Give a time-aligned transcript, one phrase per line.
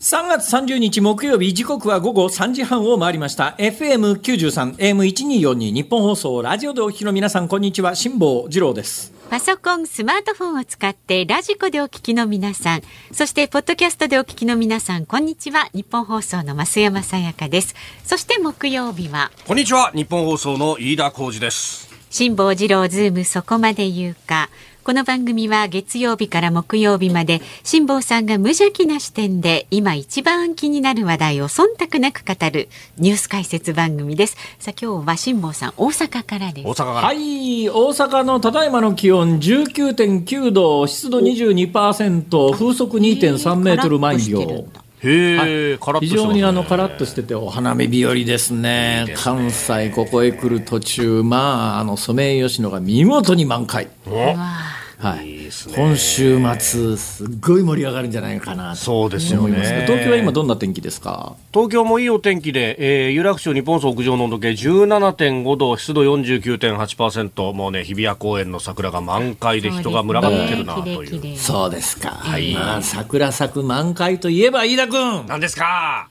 [0.00, 12.80] 3月30日木曜日時刻は午後3時半を回りました FM93 AM1242 ニッポン放送ラジオでお聞きの皆さんこんにちは辛坊治郎ですパソコン、スマートフォンを使ってラジコでお聞きの皆さん、
[13.12, 15.68] そしてポッドキャストでお聞きの皆さん、こんにちは。
[15.72, 17.76] ニッポン放送の増山さやかです。
[18.02, 24.50] そして木曜日は、こんにちはニッポン放送の飯田浩司です辛坊治郎ズームそこまで言うか。
[24.90, 34.36] この番組は月曜日から木曜日まで辛坊さんが無邪気な視点で今一番気になる話題を忖度なく語るニュース解説番組です。
[34.58, 36.66] さあ今日は辛坊さん大阪からです。
[36.66, 44.66] 大阪から、はい大阪のただいまの気温19.9度湿度22%風速2.3メートル毎秒。
[45.02, 49.14] へえ、カラッと非常にあのカラッとしててお花見日和ですね。
[49.16, 53.86] 関西ここへ来る途中まああのソメイヨシノが見事に満開
[55.00, 55.30] はい。
[55.30, 55.74] いいですね。
[55.76, 59.70] 今週末すっごい盛り上がるんじゃないかなとそうですよ思います。
[59.70, 61.36] ね東京は今どんな天気ですか？
[61.54, 71.38] 東京もいいお天気で、えー有楽町日本総屋上の温度計17.5度湿度49.8%もうね日比谷公園の桜が満開で人が群がってるなという。
[71.38, 72.52] そうですか、はい。
[72.52, 75.26] まあ、桜咲く満開といえば飯田君。
[75.26, 76.08] 何ですか？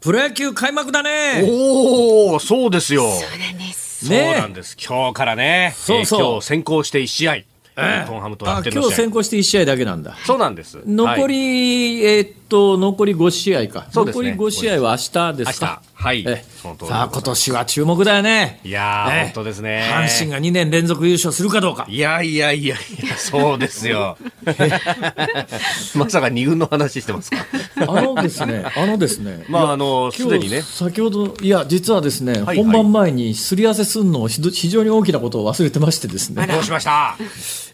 [0.00, 1.44] プロ野球開幕だね。
[1.46, 3.02] おおそうですよ。
[3.10, 4.06] そうなんです。
[4.06, 4.76] そうねなんです。
[4.82, 6.20] 今日からねそうそう。
[6.20, 7.36] えー今日先行して1試合、
[7.80, 8.96] 日本ハムとあ今日楽天の試合。
[8.96, 10.16] 先行して1試合だけなんだ。
[10.24, 10.78] そうなんです。
[10.86, 11.28] 残はい。
[11.28, 14.30] り、えーっと残り5試合か、そうですね。
[14.32, 15.80] 残り5試合は明日ですか。
[15.94, 16.24] はい。
[16.24, 18.60] さあ今年は注目だよね。
[18.64, 19.90] いやーね本当ですね。
[19.90, 21.86] 阪神が2年連続優勝するかどうか。
[21.88, 24.18] いやいやいやいや、そうですよ。
[25.94, 27.38] まさか二軍の話してますか？
[27.76, 29.44] あのですねあのですね。
[29.48, 30.62] まああのすでにね。
[30.62, 36.46] 先ほどいや実はですね、はい本番前にすり合わせするのを非常に大きなことを忘れてましてですね。
[36.46, 37.16] どうしました？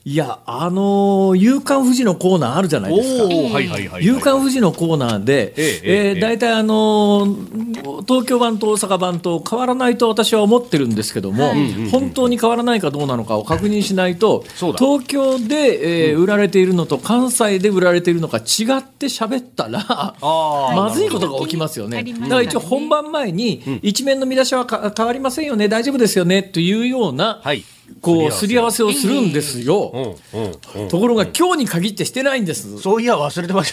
[0.04, 3.24] いやあのー夕刊富士のコーナーあるじゃないですか。
[3.24, 4.04] おお、はいはいはいはい。
[4.04, 11.53] 夕刊富士のコーナーで、ええ大体あのー東京版と大阪版と変わらないと私は思ってるんですけども、
[11.91, 14.44] 本当に変わらないかどうなのかを確認しないと、
[14.78, 20.15] 東京で、えー売られているのと関西で売られているのか違って喋ったら、あ
[20.75, 22.03] まずいことが起きますよね。
[22.04, 27.65] だから一応本番前に、一面の見出しはか変わりませんよね、大丈夫ですよね、というような、はい。
[28.00, 30.16] こう、すり合わせをするんですよ。
[30.34, 30.88] うんうんうん。
[30.88, 32.78] ところが今日に限ってしてないんです。
[32.78, 33.72] そういや忘れてまし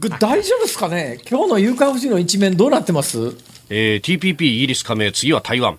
[0.00, 0.08] た。
[0.18, 1.18] 大丈夫ですかね？
[1.28, 3.34] 今日の夕刊富士の一面どうなってます？
[3.70, 5.78] えー、TPP イギリス加盟次は台湾。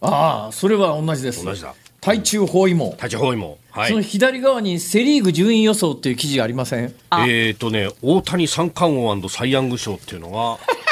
[0.00, 1.44] ああ、それは同じです。
[1.44, 1.74] 同じだ。
[2.00, 2.92] 対中包囲網。
[2.96, 3.58] 立ち包囲網。
[3.70, 4.02] はそのい。
[4.04, 6.94] 左側にセ・リーグ順位予想っていう記事がありません？
[7.28, 10.58] えっとね、大谷三冠王サイヤング賞っていうのが。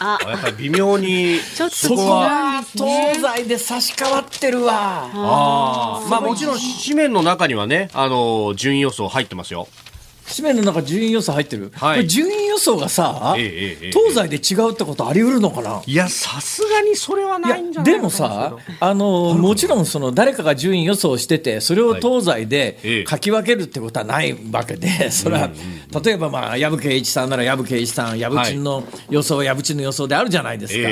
[0.00, 1.38] あやっぱり微妙に。
[1.54, 2.62] ちょっとそこは。
[2.72, 4.72] 東西で差し替わってるわ。
[5.12, 9.68] ああ、まあもちろん紙面の中にはね、あの順位予想入ってますよ。
[10.36, 11.72] 紙面の中順位予想入ってる？
[11.74, 12.06] はい。
[12.06, 15.82] 順位予想がさ、えええ東西で違うってことあり得るのかな？
[15.86, 25.50] いや、さすがにそれはないんじゃないでもさ、あのもちろんその誰かが順位予想してて、それを東西えでえ書き分けるってことはないわけで、それは
[26.04, 30.88] 例えば、まあ、藪圭一さんなら藪圭一さん、藪ちんの予想は藪ちんの予想であるじゃないですか。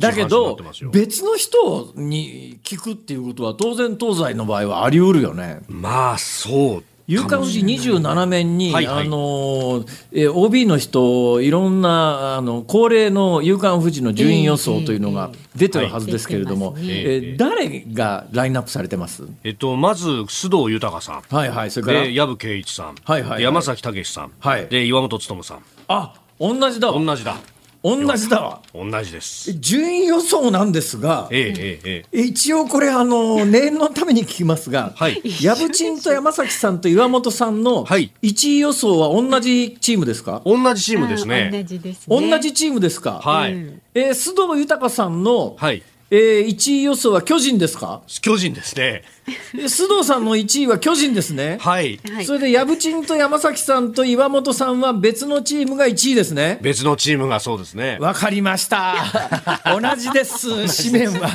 [0.00, 0.58] だけど
[0.90, 5.60] 別の人に聞くっていうことは、当然、東西の場合はあり得るよね。
[5.68, 6.84] まあ、そう。
[7.08, 19.24] 夕刊富士27面に、はいはいあのえー OB の人、いろんなあの恒例の夕刊富士の順位予想というのが出てるはずですけれども、はいえー誰がラインナップされてます？
[19.42, 21.22] えっと、まず、須藤豊さん。
[21.34, 22.94] はいはい、それからで、、藪圭一さん。
[23.04, 24.32] はいはいはいで山崎武さん。
[24.38, 25.58] はいで、岩本勉さん。
[25.88, 27.36] あ同じだわ、同じだ。
[27.84, 29.52] 同じだわ、同じです。
[29.54, 40.48] 順位予想なんですが、えええええ一応これ、あの 念のために聞きますが、はい藪ちんと山崎さんと岩本さんのはい1位予想は同じチームですか、え。
[40.48, 41.64] 同じチームです同ね。
[41.66, 42.30] じですね。
[42.30, 43.52] 同じチームですか、はい。
[43.94, 45.82] えー須藤豊さんの、はい。
[46.14, 48.02] えー、1位予想は巨人ですか？
[48.20, 49.02] 巨人ですね。
[49.54, 51.58] え須藤さんの1位は巨人ですね。
[51.60, 52.00] はい。
[52.10, 56.58] はいそれで藪ちんと山崎さんと岩本さんは別のチームが1位ですね。
[56.62, 57.98] 別のチームがそうですね。
[58.00, 58.94] わかりました。
[59.66, 60.48] 同じです。
[60.82, 61.30] 紙面は。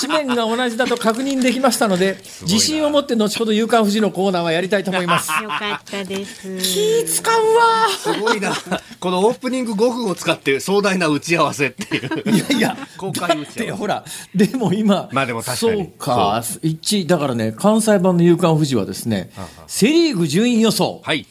[0.00, 5.30] 紙面が同じだと確認できましたので、自信を持って後ほど夕刊富士のコーナーはやりたいと思います。
[5.42, 6.56] よかったです。
[6.58, 7.88] 気使うわ。
[7.90, 8.54] すごいな。
[9.00, 12.30] このオープニング5分を使って壮大な打ち合わせっていう。
[12.30, 14.04] いやいや、公開打ち合わせてほら、
[14.34, 19.30] でも今、まあでも確かにそうか、一位、だからね、関西版の夕刊富士はですね、
[19.66, 21.26] セ・リーグ順位予想、はい。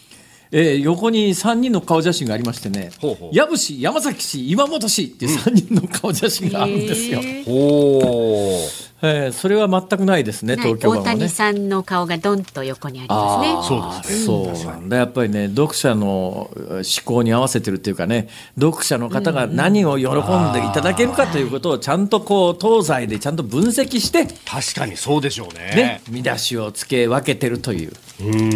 [0.56, 7.20] えー横に3人の顔写真がありましてねほうほう藪氏山崎氏岩本氏っていう3人の顔写真があるんですよ。
[7.22, 8.93] へーおー。
[9.06, 10.64] えーそれは全くないですね、はい。
[10.64, 11.12] 東京湾はね。
[11.16, 11.30] 大谷。
[11.30, 13.58] さんの顔がドンと横にありますね。
[13.68, 14.26] そうですね。
[14.26, 14.98] そうなんだ。
[14.98, 25.76] やっぱりね読者の思考に合わせてるっていうかね読者の方が何を喜んでいただけるかということをちゃんとこう東西でちゃんと分析して、確かにそうでしょうね。
[25.76, 27.92] ね、見出しをつけ分けてるという。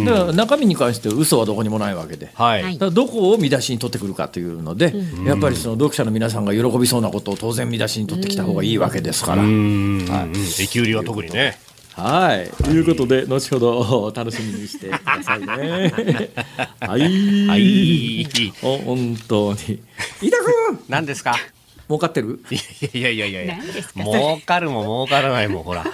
[0.04, 2.30] だから中身に関して嘘はどこにもないわけで。
[2.34, 2.72] はい、はい。
[2.74, 4.94] だからどこを見出しに取ってくるかというので、
[5.26, 9.42] やっぱりその読者の皆さんが喜びそうなことを当然見出しに取ってきた方がいいわけですから。
[9.42, 11.58] うんうんエキュリは特にね。
[11.92, 12.48] はい。
[12.64, 15.46] ということで、後ほど楽しみにしてくださいね。
[16.80, 17.46] はい。
[17.48, 18.26] はい。
[18.62, 19.58] お本当に。
[20.22, 20.36] 飯田
[20.70, 20.80] 君！
[20.88, 21.34] 何ですか？
[21.88, 22.40] 儲かってる？
[22.94, 23.58] いやいやいやいや
[23.96, 25.84] 儲かるも儲からないもほら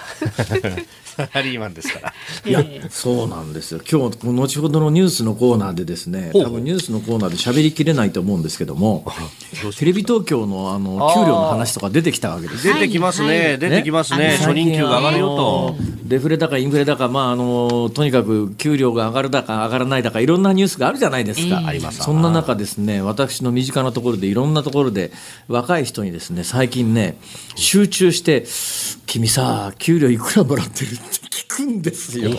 [1.15, 2.13] サラリーマンですから。
[2.45, 3.81] いや、そうなんですよ。
[3.89, 9.05] 今日、後ほどのニュースのコーナーでですね、多分ニュースのコーナーで喋りきれないと思うんですけども、
[9.77, 12.73] テレビ東京のあの、給料の話とか出てきたわけですよ。
[12.73, 14.25] 出てきますね、はい出てきますね。
[14.25, 14.37] ね。
[14.37, 15.75] 初任給が上がるよと。
[16.05, 22.03] デフレだかインフレだか、まあ、あのとにかく給料が上がるだか上がらないだかいろんなニュースがあるじゃないですか、ええあります。
[22.03, 25.11] そんな中ですね私の身近なところでいろんなところで
[25.47, 27.17] 若い人にですね最近ね
[27.55, 28.45] 集中して
[29.07, 31.04] 「君さ給料いくらもらってる?」って聞
[31.55, 32.31] くんですよ。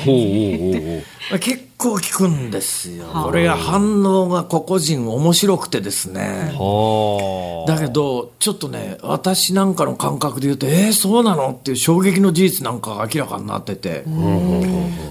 [1.41, 3.07] 結構聞くんですよ。
[3.07, 6.53] これが反応が個々人面白くてですね。
[6.59, 7.71] はあ。
[7.71, 11.51] だけど、ちょっとね、私なんかの感覚で言うと、えー、そうなの？
[11.51, 14.05] っていう衝撃の事実なんかが明らかになってて、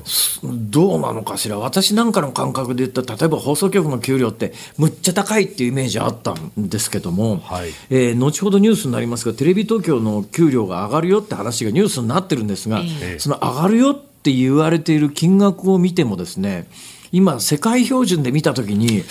[0.05, 7.69] すどうなのかしら、私なんかの感覚で言ったら、例えば放送局の給料って、むっちゃ高いっていうイメージあったんですけども、はい。
[7.89, 13.19] えー後ほどニュースになりますが、テレビ東京の給料が上がるよって話がニュースになってるんですが、え。
[13.19, 16.67] その上がるよって言われている金額を見てもですね、
[17.11, 19.03] 今、世界標準で見たときに、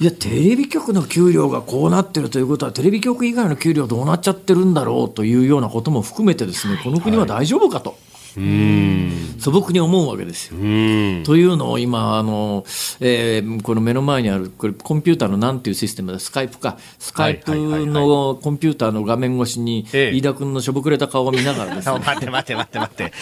[0.00, 7.96] いや、テレビ局の給料がこうなってるということは、テレビ局以外の給料どうなっちゃってるんだろうというようなことも含めてですね、この国は大丈夫かと、
[8.36, 10.56] 素朴に思うわけですよ。
[10.58, 11.22] うん。
[11.24, 12.64] というのを今あの、
[13.00, 16.78] えーこの目の前にあるこれコンピューターのなんていうシステムだスカイプか。
[16.98, 20.16] スカイプはいはいはいのコンピューターの画面越しにええ。
[20.16, 21.98] 飯田君のしょぼくれた顔を見ながらですね。
[22.04, 23.12] 待って待って待って待って。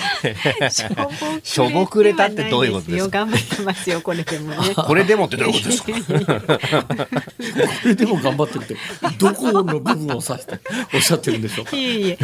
[1.44, 3.18] しょぼくれたってどういうことですか？
[3.26, 4.56] 頑張ってますよ、これでもね。
[4.74, 5.92] これでもってどういうことですか？
[6.40, 8.76] これでも頑張ってるって
[9.18, 10.60] どこの部分を指して
[10.94, 11.76] おっしゃってるんでしょうか？
[11.76, 12.12] いいえ。
[12.12, 12.16] い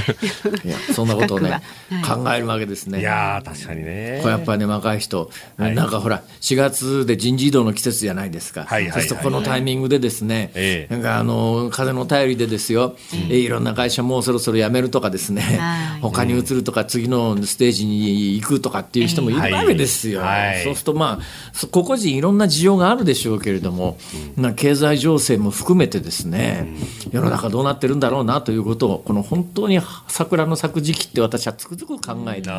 [0.64, 0.70] え。
[0.70, 1.60] やそんなことをね、
[2.02, 3.00] 深く考えるわけですね。
[3.00, 4.20] いやー確かにね。
[4.22, 5.74] これやっぱりね若い人、はい。
[5.74, 8.92] なんかほら4月で人事異動の季節じゃないですか、はいはいはい。
[8.92, 10.94] そうするとこのタイミングでですね、ええ。
[10.94, 12.96] なんかあの風の便りでですよ、
[13.30, 16.00] えいろんな会社もうそろそろ辞めるとかですね、はい。
[16.00, 20.64] 他に移るとか次のステージに行くとかっていう人もいるわけですよ、はい。
[20.64, 23.98] そうするとまあそ個々人いろんな事情があるでしょうけれども、
[24.36, 26.74] まあ経済情勢も含めてですね、
[27.10, 32.50] 世の中どうなってるんだろうなということをこの本当に桜の咲く時期って私はつくづく考えて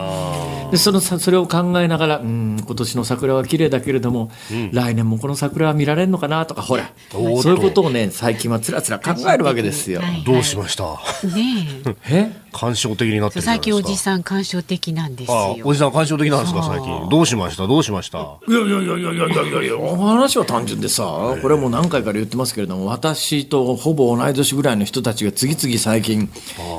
[0.71, 4.31] でそのさそれを考えながらうん今年の桜は綺麗だけれども、
[4.71, 10.01] 来年もこの桜は見られるのかなとかほらそういうことをね最近はつらつら考えるわけですよ。
[10.01, 10.83] はいどうしました？
[11.35, 11.67] ね
[12.09, 12.31] え？
[12.51, 15.31] 感傷的になってる最近おじさん感傷的なんです
[15.63, 17.09] おじさん感傷的なんですか最近。
[17.09, 17.68] どうしました？
[17.68, 18.19] どうしました？
[18.48, 21.03] いやいやいやいやいやいやいや話は単純でさ、
[21.42, 26.30] これもう何回から言ってますけれども私とほぼ同い年ぐらいの人たちが次々最近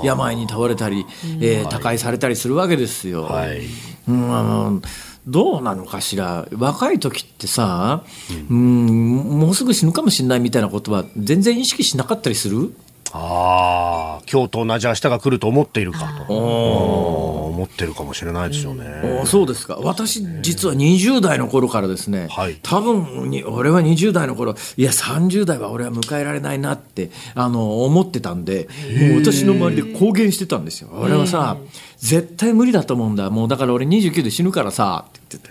[0.05, 1.07] 病に倒れたり、
[1.41, 3.63] えー、他界されたりするわけですよ、はい、
[4.09, 4.83] うんあの
[5.27, 8.05] どうなのかしら若い時ってさ、
[8.51, 12.75] うん、もうすぐ死ぬかもしれないみたいなことは全然意識しなかったりする
[13.15, 17.43] ああ今日と同じ明日が来ると思っているかと。
[17.53, 19.21] 思ってるかもしれないですよね。
[19.23, 19.79] おそうですか。
[19.83, 22.59] 私実は20代の頃からですね、はい。
[22.63, 28.69] 多分に俺は20代の頃いや30代は俺は迎えられないなってあの思ってたんで
[29.11, 30.89] もう私の周りで公言してたんですよ。
[30.93, 31.59] 俺はさ
[32.03, 33.31] 絶対無理だと思うんだ。
[33.31, 35.05] もうだから俺29で死ぬからさ。
[35.09, 35.49] って言って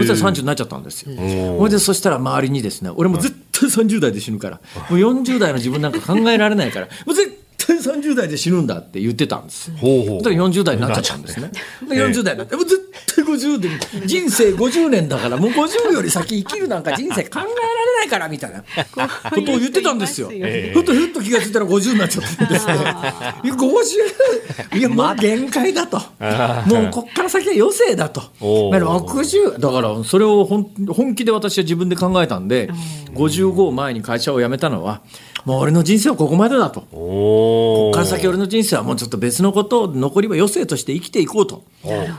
[0.00, 1.16] てそしたら30になっちゃったんですよ。
[1.58, 2.90] ほいでそしたら周りにですね。
[2.94, 4.60] 俺も絶対30代で死ぬから。
[4.88, 6.86] もう40代の自分なんか考えられないから。
[7.04, 9.70] もう絶対30代で死ぬんだって言ってたんです。
[9.70, 9.76] よ。
[9.78, 10.22] ほうほう。
[10.22, 11.50] だから40代になっちゃったんですね。
[11.88, 13.68] で40代になってもう絶対50で
[14.06, 17.44] 人生50年だからもう50より先生きるなんか人生考え
[18.12, 18.60] からみたいな
[19.30, 20.28] ことを言ってたんですよ。
[20.30, 22.74] ええふっとふっと気がついたら50になっちゃったんですね。
[23.44, 25.96] いや50いやもう限界だと。
[26.66, 28.22] もうこっから先は余生だと。
[28.40, 32.70] おーだから60だからそれを本本気で私は自分で考えたんで
[33.14, 35.00] 55を前に会社を辞めたのは
[35.46, 36.82] もう俺の人生はここまでだと。
[36.82, 41.64] ここから先俺の人生はもうちょっと別のことを残りは余生として生きていこうと。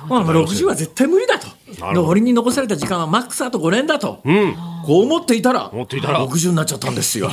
[0.09, 1.47] まあ、60は絶対無理だと。
[1.93, 4.19] で俺に残された時間はマックスあと5年だと。
[4.25, 6.25] うんこう思っていたら思っていたら。
[6.25, 7.29] 60になっちゃったんですよ。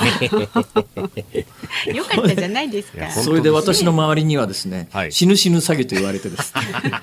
[1.95, 3.11] よかったじゃないですか。
[3.11, 5.13] それで私の周りにはですね、はい。
[5.13, 6.55] 死ぬ死ぬ詐欺と言われてです。
[6.55, 6.61] ね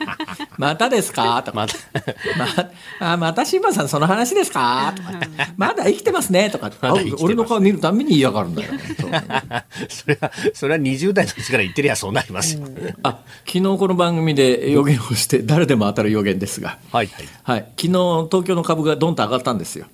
[0.58, 1.42] またですか？
[1.44, 1.68] とか、ま
[3.00, 4.94] あ、あまた辛坊さんその話ですか？
[4.96, 5.12] とか、
[5.56, 6.50] まだ生きてますね？
[6.50, 7.24] とか、あまだ生きてます。
[7.26, 8.72] 俺の顔見るたんびに嫌がるんだよ。
[9.90, 12.60] それは、それは20代のうちから言ってりゃそうなります。
[13.04, 17.26] あ昨日この番組で予言をして誰でも当たる予言ですが、はいはい。
[17.44, 17.90] はい、昨日
[18.32, 19.86] 東京の株がどんと上がったんですよ。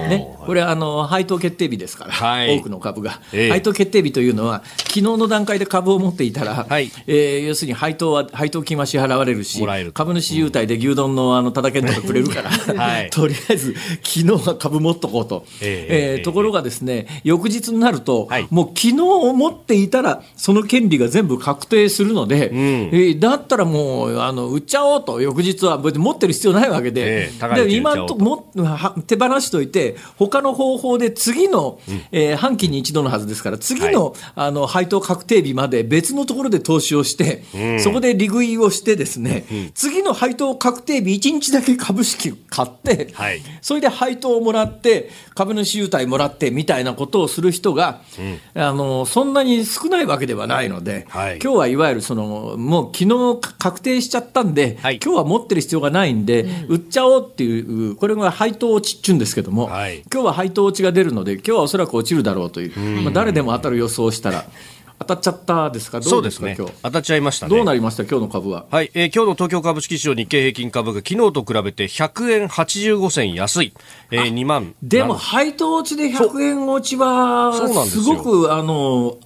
[0.00, 2.58] ね、これはあの配当決定日ですから、はい。
[2.58, 3.50] 多くの株が、ええ。
[3.50, 6.90] 配当決定日というのは、昨日の段階で株を持っていたら、はい。
[7.06, 13.10] えー要するに配当は配当金は支払われるし株主優待で牛丼のあのただけんとかくれるから、はい。
[13.12, 18.46] とりあえず昨日は株持っとこうと、えええーところがですね、翌日になると、はい。
[18.50, 28.16] もう昨日持っていたら、その権利が全部確定するので、えーだったらもうあの売っちゃおうと、翌日は別に持ってる必要ないわけで、ええ高いうちで今とと。
[28.16, 29.81] もは手放しといて、
[30.16, 31.78] 他の方法で次の、
[32.10, 37.44] えー半期に一度のはずですから、次の,、あの配当確定日まで別のところで投資をして、
[37.78, 43.40] そこで利食いをしてですね、次の配当確定日1日だけ株式買って、はい。
[43.60, 48.00] それで配当をもらって、株主優待もらってみたいなことをする人が、
[48.54, 51.38] あのそんなに少ないわけではないので、はい。
[51.42, 55.00] 今日はいわゆるそのもう昨日確定しちゃったんで、はい。
[55.02, 60.02] 今日は持ってる必要がないんで、売っちゃおうっていう、これが配当落ちっちゅうんですけども、はい。
[60.12, 64.44] 今日は配当落ちが出るので、今日はおそらく落ちるだろうという、まあ、誰でも当たる予想をしたら、
[64.98, 66.72] 当たっちゃったですか、どそううですか、今日？
[66.82, 67.56] 当たっちゃいましたね。
[67.56, 68.66] どうなりました、今日の株は？
[68.70, 73.72] はい、えー今日の東京株式市場日経平均株が昨日と比べて100円85銭安い、
[74.10, 77.52] えー、2万でも、配当落ちで100円落ちは
[77.86, 79.16] すごく、あの、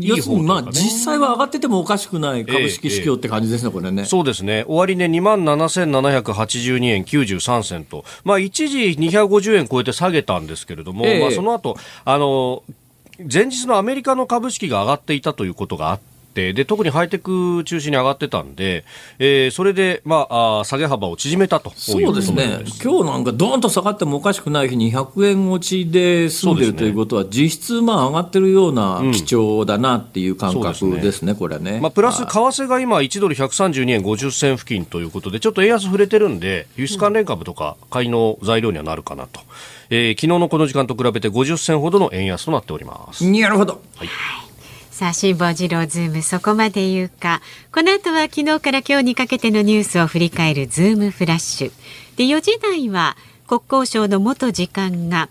[0.00, 4.04] 要するに、まあ、実際は上がっててもおかしくない株式市況って感じですね、これね。
[4.04, 4.64] そうですね。
[4.66, 12.64] 終値2万7782円93銭と、まあ一時250円超えて下げたんですけれども、ええまあその後、あの、
[13.32, 16.17] 前日のアメリカの株式が上がっていたということがあって、
[16.52, 18.84] で、特にハイテク中心に上がってたんで、
[19.18, 31.80] えーそれで、まあ、あー下げ幅を縮めたというそうですね今日なんかどーんと下がってもおかしくない日に100円落ちで済んでるということは、実質まあ上がってるような基調だなっていう感覚ですねですね、これね。
[31.80, 39.40] まあ、プラス、為はい替が今、1ドル132円50銭付近ということで、ちょっと円安触れてるんで、輸出関連株とか買いの材料にはなるかなと。
[39.90, 43.24] えー昨日のこの時間と比べて50銭ほどの円安となっております。
[43.28, 43.80] なるほど。
[44.98, 47.40] さあ、辛坊治郎ズームそこまで言うか。
[47.72, 51.72] この後は昨日から今日にかけてのニュースを振り返るズームフラッシュ。
[52.16, 55.28] で、4時台は国交省の元次官が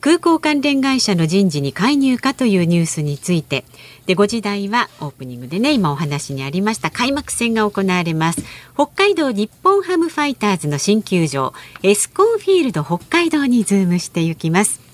[0.00, 3.66] 空港関連会社の人事に介入かというニュースについて。
[4.06, 8.42] で、5時台はオープニングでね、今お話にありました開幕戦が行われます。
[8.72, 14.89] 北海道日本ハムファイターズの新球場、エスコンフィールド北海道にズームしていきます。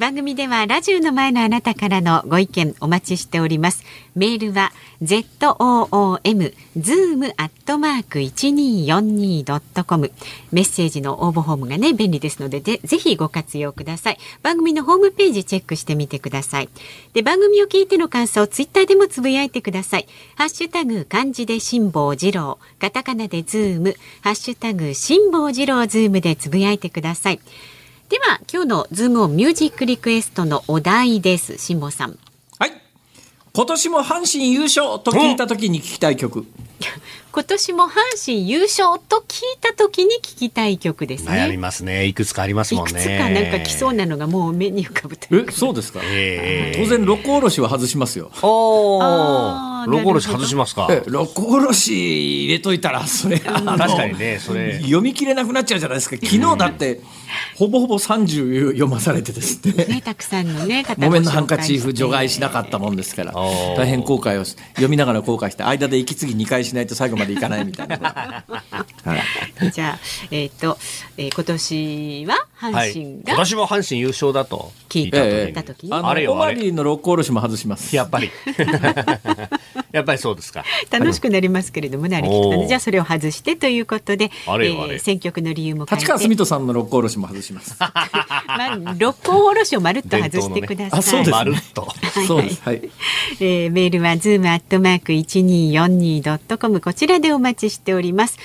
[0.00, 3.84] 番組ではラジオの前のあなたからのご意見お待ちしております。
[4.16, 10.10] メールは z o o m zoom アットマーク一二四二ドットコム。
[10.52, 14.18] メッセージの応募フォームがね便利ですのでぜひご活用ください。
[14.42, 16.70] 番組のホームページチェックしてみてください。
[17.12, 20.06] で番組を聞いての感想ツイッターでもつぶやいてください。
[20.34, 27.40] ハッシュタグ漢字で辛坊治郎、カタカナでズーム、ハッシュタグ辛坊治郎ズームでつぶやいてください。
[28.10, 31.58] では今日のズームオンミュージックリクエストのお題です。
[31.58, 32.18] 辛坊さん。
[32.58, 32.72] はい。
[33.54, 36.44] 今年も阪神優勝と聞いたときに聞きたい曲。
[37.30, 41.58] 今年も阪神優勝と聞いた時に聞きたい曲です悩みね。
[41.58, 42.06] ますね。
[42.06, 42.94] いくつかありますいもんね。
[42.94, 46.00] くつかなんか来そうなのがもう目に浮かぶというえ、そうですか？
[46.02, 48.32] え当然、六甲おろしは外しますよ。
[48.42, 50.88] おあーー、六甲おろし外しますか？
[50.90, 54.80] え、六甲おろし入れといたら、それ、確かにね、それ。
[54.80, 56.16] 読み切れなくなっちゃうじゃないですか。
[56.16, 57.00] 昨日だって、
[57.56, 59.84] ほぼほぼ30読まされてですね。
[59.84, 67.96] ねたくさんのね 方木綿のハンカチーフ除外しなかったもんですから、ー大変後悔をし読みながら後悔して、間で息継ぎ2回しないと最後までいかないみたいな。
[67.98, 69.16] は
[69.66, 69.98] いじゃあ
[70.30, 70.78] えっ、と、
[71.16, 72.34] えー今年は？
[72.34, 72.49] はい。
[72.60, 75.92] 阪神今が年も阪神優勝だと聞いた聞いた時に。
[75.92, 77.96] あのあれよあれオマリーの六甲おろしも外します。
[77.96, 78.30] やっぱり。
[79.92, 80.64] やっぱりそうですか。
[80.90, 82.28] 楽しくなりますけれどもね、あれ
[82.66, 87.76] じゃあそれを外してということで、あれよあれ選曲の理由も立川澄人さんの六甲おろしも外します。
[87.80, 90.98] まあ、六甲おろしをまるっと外してください。
[91.00, 91.88] あそうですねまるっと。
[92.26, 92.62] そうです。
[92.62, 92.90] はい。
[93.40, 98.38] えーメールはズームアットマーク一二四二ドットコムこちらでお待ちしております。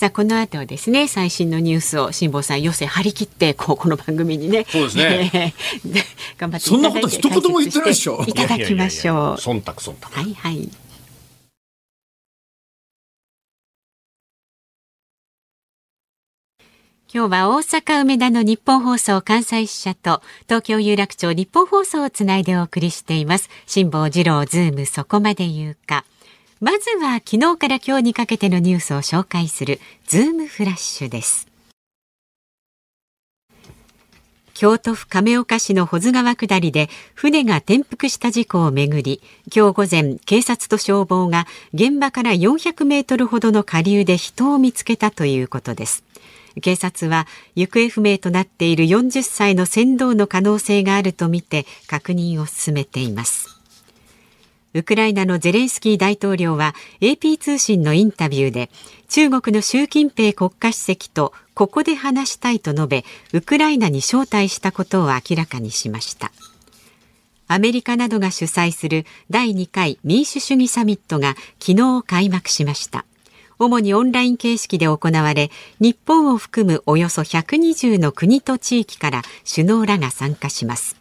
[0.00, 6.02] さあこの後はですね最新のニュースを辛坊さん寄せ張り切ってこうこの番組にねそうですねえー で
[6.38, 10.08] 頑張っていそんなこと一言も言ってないでしょいただきましょう忖度忖度。
[10.10, 10.70] はいはい
[17.12, 23.50] 今日は大阪梅田のニッポン放送関西支社と東京有楽町ニッポン放送をつないでお送りしています。
[23.66, 26.06] 辛坊治郎ズームそこまで言うか。
[26.62, 31.48] まずは昨日から今日にかけてのニュースを紹介するズームフラッシュです。
[34.52, 46.04] 京都府亀岡市の保津川下りで船が転覆した事故をめぐり今日午前警察と消防が現場から400メートルほどの下流で人を見つけたということです
[46.60, 53.59] 警察は行方不明となっている40歳の船頭の可能性があるとみて確認を進めています
[54.72, 58.70] ウクライナのゼレンスキー大統領は AP 通信のインタビューで
[59.08, 66.30] 中国の習近平国家主席とここで話したいと述べウクライナに招待したことを明らかにしました。
[67.48, 73.04] アメリカなどが主催する第2回民主主義サミットが昨日開幕しました。
[73.58, 75.50] 主にオンライン形式で行われ
[75.80, 79.22] 日本を含むおよそ120の国と地域から
[79.52, 80.99] 首脳らが参加します。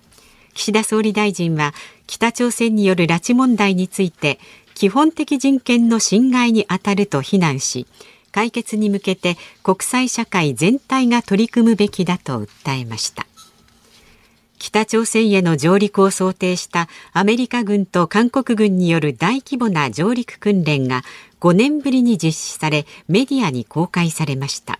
[0.54, 1.74] 岸田総理大臣は
[2.08, 4.40] 北朝鮮による拉致問題について
[4.76, 7.86] 基本的人権の侵害にあたると非難し
[8.32, 13.26] 解決に向けて国際社会全体が取り組むべきだと訴えました。
[14.60, 21.04] 北朝鮮への上陸を想定したアメリカ軍と韓国軍による大規模な上陸訓練が
[21.40, 24.80] 5年ぶりに実施されメディアに公開されました。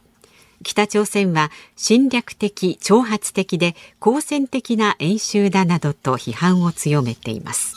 [0.64, 7.76] 北朝鮮は侵略的挑発的で好戦的な演習だなどと批判を強めています。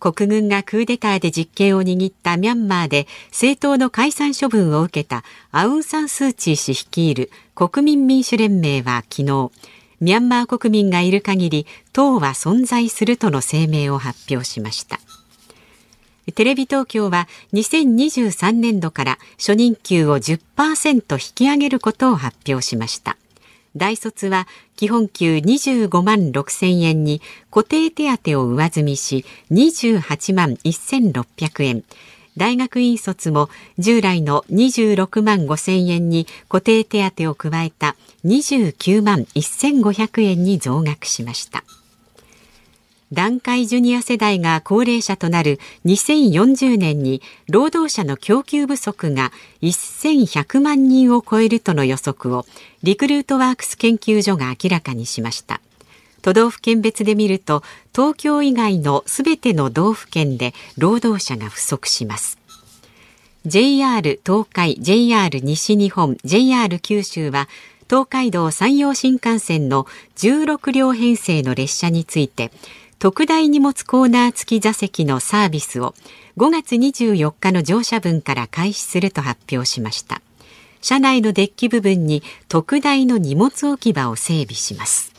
[0.00, 9.50] 国軍がクーデターで実権を握ったミャンマーで政党の解散処分を受けたアウン・サン・スー・チー氏率いる国民民主連盟は昨日
[10.00, 15.00] ミャンマー国民がいる限り党は存在するとの声明を発表しました。
[16.32, 23.16] テレビ東京は2023年度から初任給を10%引き上げることを発表しました。
[23.76, 27.20] 大卒は基本給25万6千円に
[27.50, 31.84] 固定手当を上積みし28万1600円
[32.36, 41.64] 大学院卒も従来の26万5千円に固定手当を加えた29万1500円に増額しました。
[43.12, 52.44] 団塊ジュニア世代が高齢者となる2040年に労働者の供給不足が1100万人を超えるとの予測を
[52.82, 55.62] リクルートワークス研究所が明らかにしました。
[56.20, 57.62] 都道府県別で見ると
[57.94, 62.38] 東京以外のすべての道府県で労働者が不足します。
[63.46, 67.48] JR 東海 JR 西日本 JR 九州は
[67.88, 72.50] 東海道山陽新幹線の16両編成の列車について
[72.98, 75.94] 特大荷物コーナー付き座席のサービスを
[76.36, 80.20] 5月24日の乗車分から開始すると発表しました。
[80.80, 85.12] 車内のデッキ部分に特大の荷物置き場を整備します。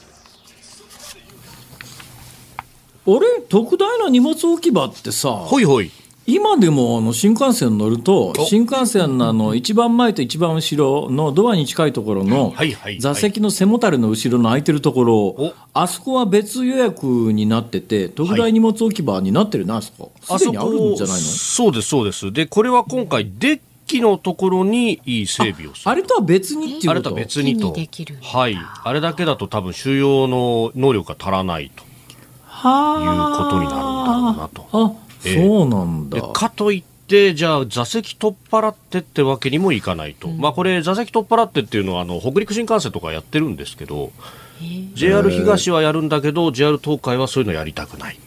[3.08, 3.42] あれ？
[3.48, 5.90] 特大の荷物置き場ってさほいほい
[6.30, 12.54] 今でもあの新幹線乗ると、新幹線のあの一番前と一番後ろのドアに近いところの
[13.00, 20.12] 座席の背もたれの後ろの空いてるところ、あそこは別予約になってて、特大荷物置き場になってるな、あそこ。
[20.22, 21.22] すでにあるんじゃないの？
[21.22, 22.32] そうです、そうです。
[22.32, 26.92] で、これは今回、デッキのところにいい整備をするあれとは別にっていうこと？
[26.92, 27.76] あれとは別にと。
[28.22, 28.58] はい。
[28.84, 31.84] あれだけだと多分収容の能力が足らないと。
[31.84, 35.09] いうことになるんだろうなと。
[35.20, 36.22] そうなんだ。
[36.22, 40.30] かといって、じゃあ座席取っ払ってってわけにもいかないと。
[40.30, 44.12] うん、まあこれ座席取っ払ってっていうのはあの北陸新幹線とかやってるんですけど、
[44.94, 48.20] JR 東はやるんだけど JR 東海はそういうのやりたくない。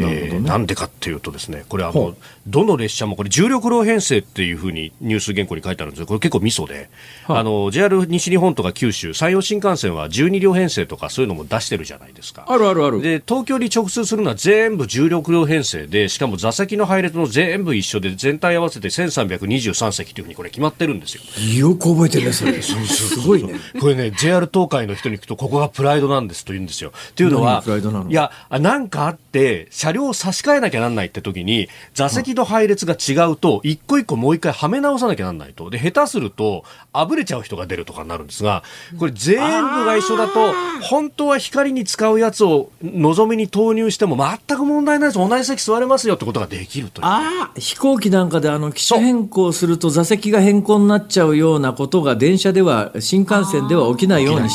[0.00, 2.14] なえー、なんでかっていうとですね、これあの、
[2.46, 6.90] どの列車もこれ重力量編成っていうふうにニュース原稿に書いてあるんですこれ結構ミソで、
[7.26, 12.44] あの、JR 西日本とか九州、山陽新幹線は12両編成とかそういうのも出してるじゃないですか。
[12.48, 13.02] あるあるある。
[13.02, 21.22] で、東京に直通するのは全部重力量編成で、しかも座席の配列も全部一緒で、全体合わせて1323席というふうにこれ決まってるんですよ。
[21.68, 22.62] よく覚えてるね、それ。
[22.62, 23.54] すごいね。
[23.80, 26.92] これね、JR 東海の人に聞くと、ここがプライドなんですと言うんですよ。
[27.10, 27.64] っていうのは、
[28.08, 35.70] いや、なんかあって、車両を差し替えなきゃなんないって時に、座席の配列が違うと、一個一個もう一回はめ直さなきゃなんないと。
[35.70, 38.62] で、下手すると、あぶれちゃう人が出るとかになるんですが、
[38.98, 45.18] これ全部が一緒だと、本当は光に使うやつを望みに投入しても全く問題ないです。
[45.18, 54.48] 同じ席座れますよってことができるとああ、飛行機なんかであの、機種変更すると座席が変更になっちゃうようなことが電車では、新幹線では起きないように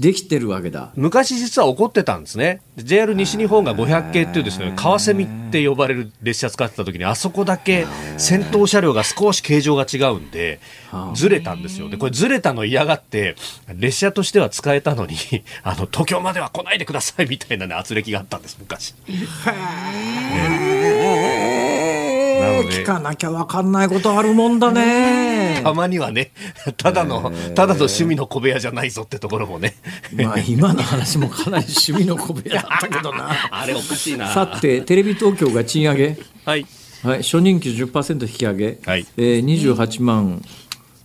[0.00, 0.90] できてるわけだ。
[0.96, 2.60] 昔実は起こってたんですね。
[2.84, 7.86] JR 西日本が500系っていうですね、川蝉って呼ばれる列車使ってた時に、あそこだけ
[8.18, 10.60] 先頭車両が少し形状が違うんで、
[11.14, 11.88] ずれたんですよ。
[11.88, 13.36] で、これずれたの嫌がって、
[13.74, 15.16] 列車としては使えたのに、
[15.62, 18.94] あの、東京までは来ないでくださいみたいなね、圧力があったんです、昔。
[22.68, 25.60] 聞かなきゃ分かんないことあるもんだね。
[25.62, 26.32] たまにはね、
[26.76, 29.74] ただの、ただの趣味の小部屋じゃないぞってところもね。
[30.12, 33.30] まあ今の話もかなり趣味の小部屋だったけどな。
[33.50, 34.28] あれおかしいな。
[34.32, 36.18] さて、テレビ東京が賃上げ。
[36.44, 36.66] はい。
[37.02, 38.78] はい、初任給10%引き上げ。
[38.84, 39.06] はい。
[39.16, 40.42] えー、28万。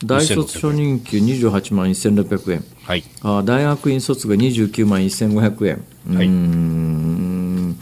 [0.04, 7.78] 大卒初任給28万1600円、はい、あ大学院卒が29万1500円、はい、うん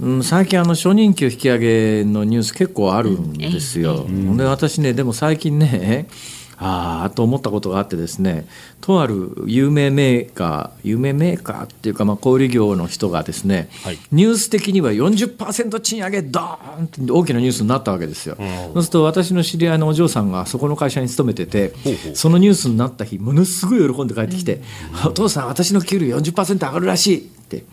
[0.00, 4.04] うん、最近あの初任給引き上げのニュース結構あるんですよ。
[4.08, 6.08] うん、で私ねでも最近ね
[6.60, 8.44] ああと思ったことがあってですね
[8.80, 21.72] とある有名メーカー有名メーカーっていうかまあ小売業の人がですね、はい、ニュース的には40%賃上げドーンって大きなニュースになったわけですよ、うん、そうすると私の知り合いのお嬢さんがそこの会社に勤めてて
[22.14, 24.60] そのニュースになった日ものすごい喜んで帰ってきて
[25.06, 27.64] 「お父さん私の給料40%上がるらしい」って。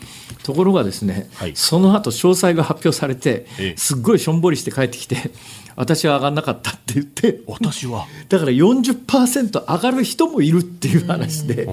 [0.43, 5.31] ところがですね、はい、その後詳細が発表されてすっごいしょんぼりして帰ってきて
[5.75, 7.41] 私は上がんなかったって言って。
[7.47, 8.05] 私は？
[8.29, 11.67] だから40%上がる人もいるっていう話で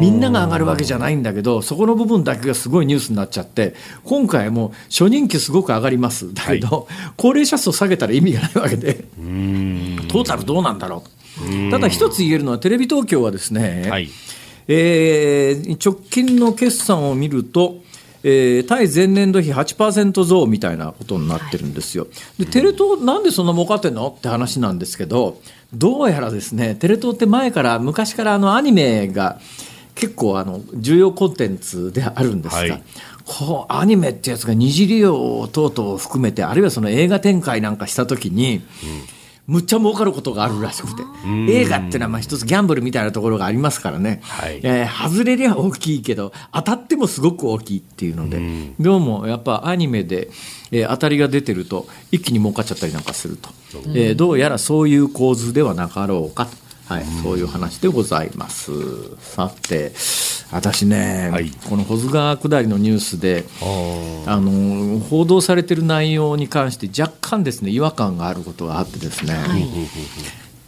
[0.00, 11.70] みんなが上がるわけじゃないんだけどそこの部分だけがすごいニュースになっちゃって今回も初任給すごく上がりますだけど、はい、高齢者数を下げたら意味がないわけでトータルどうなんだろう。
[11.70, 14.08] ただ一つ言えるのはテレビ東京はですね、はい、
[14.68, 17.82] えー、直近の決算を見ると
[18.26, 22.06] えー、対前年度比8%増みたいなことになってるんですよ。
[22.38, 24.14] でテレ東なんでそんな儲かってんの？
[24.18, 25.38] って話なんですけど
[25.74, 29.38] どうやらですねテレ東って前から昔からあのアニメが
[29.94, 32.82] 結構あの重要コンテンツであるんですが、はい、
[33.26, 38.62] こうアニメってやつが二次利用等々を含めてあるいはその映画展開なんかした時に、うん
[39.46, 41.02] むっちゃ儲かることがあるらしくて。
[41.48, 48.40] 映画っていうのはまあ一つギャンブルみたいなところがありますからね、はい、えー、外れりゃ大きいけど当たってもすごく大きいっていうので
[48.80, 50.28] どうもやっぱアニメで、
[50.70, 53.50] えー、当たりが出てると一気に儲かっちゃったりなんかすると、
[53.94, 56.63] えー、どうやらそういう構図ではなかろうかと。
[56.86, 58.70] はい、そういう話でございます。
[59.18, 59.92] さて、
[60.52, 63.44] 私ね、はい、この保津川下りのニュースで
[64.26, 69.64] あの報道されてる内容に関して若干ですね違和感があることがあってですね、はい、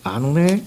[0.03, 0.65] あのね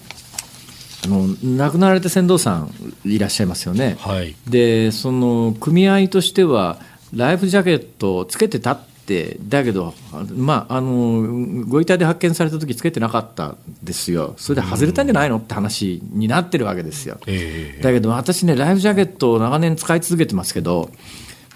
[1.04, 2.72] あの亡くなられた船頭さん
[3.04, 3.98] いらっしゃいますよね。
[4.00, 6.80] はい、でその組合としては
[7.14, 8.80] ライフジャケットをつけてたっ
[9.10, 9.96] ってだけど、
[10.36, 14.36] まあ、あのご遺体で発見された時つけてなかったんですよ。
[14.38, 20.92] それで外れたんじゃないのって話になってるわけですよ、えー、だけど私ねライフジャケットを長年使い続けてますけど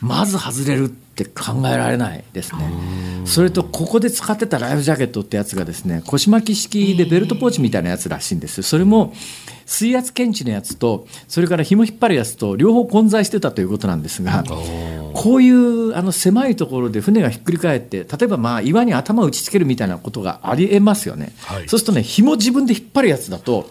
[0.03, 2.69] まず外れるって考えられないですね。
[3.25, 8.63] それとここで使ってたライフジャケットってやつがですね腰巻き式でベルトポーチみたいなやつらしいんです。
[8.63, 9.13] それも
[9.65, 14.43] 水圧検知のやつとそれから紐引っ張るやつと両方混在してたということなんですが
[15.13, 23.69] こういうあの狭いところで船がひっくり返って例えばまあ岩に頭を打ちつけるみたいなことがありえますよね、はい、そうするとね紐自分で引っ張るやつだと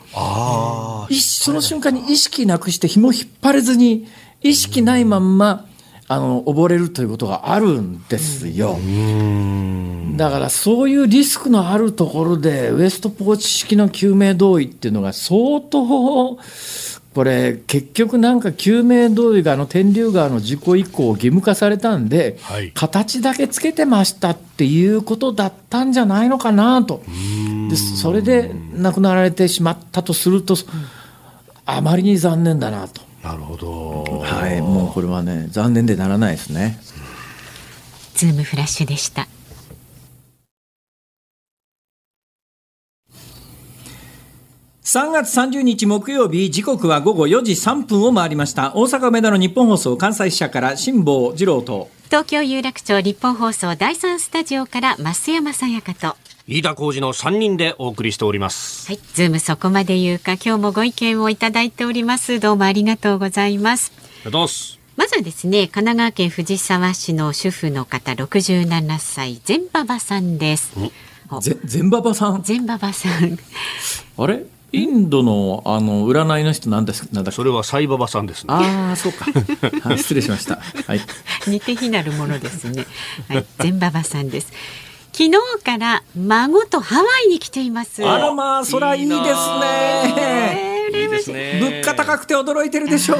[1.11, 4.07] その瞬間に意識なくして紐引っ張れずに
[4.41, 5.67] 意識ないまんま
[6.13, 8.79] あの溺れるということがあるんですよ。
[10.17, 16.39] だからそういうリスクのあるところでウエストポーチ式の救命胴衣っていうのが相当
[17.15, 27.03] これ結局なんか救命胴衣があの天竜川の事故以降義務化されたんで、はい、形だけつけてましたっていうことだったんじゃないのかなと
[27.71, 30.57] でそれで亡くなられてしまったとすると
[31.65, 33.12] あまりに残念だなと。
[33.23, 34.21] なるほど。
[34.21, 36.79] はい、もうこれはね、残念でならないですね。
[38.15, 39.29] ズームフラッシュでした。
[44.93, 56.17] 3月30日木曜日時刻は午後4時3分を回りました大阪梅田の日本放送関西支社から辛坊治郎と東京有楽町日本放送第三スタジオから増山さやかと
[56.49, 58.89] 飯田浩二の3人でお送りしております。
[58.89, 62.41] はいズームそこまで言うか今日もご意見をいただいております。
[62.41, 63.93] どうもありがとうございます。
[64.29, 64.81] どうす。
[64.97, 70.73] まずはですね神奈川県藤沢市の主婦の方67歳全馬場さんです。
[71.65, 72.43] 全馬場さん？
[72.43, 73.39] 全馬場さん。
[74.19, 74.45] あれ？
[74.73, 79.27] インドのあの占いの人なんですなんだそれはサイババさんです、ね、ああそうか。
[79.97, 80.57] 失礼しました。
[80.57, 81.01] はい。
[81.47, 82.87] 似て非なるものですね。
[83.29, 84.53] はい全馬場さんです
[85.13, 88.03] 昨日から孫とハワイに来ています。
[88.05, 90.83] あらまあ、そらいいですね。
[90.91, 91.35] 羨ましい。
[91.35, 93.19] ね物価高くて驚いてるでしょう。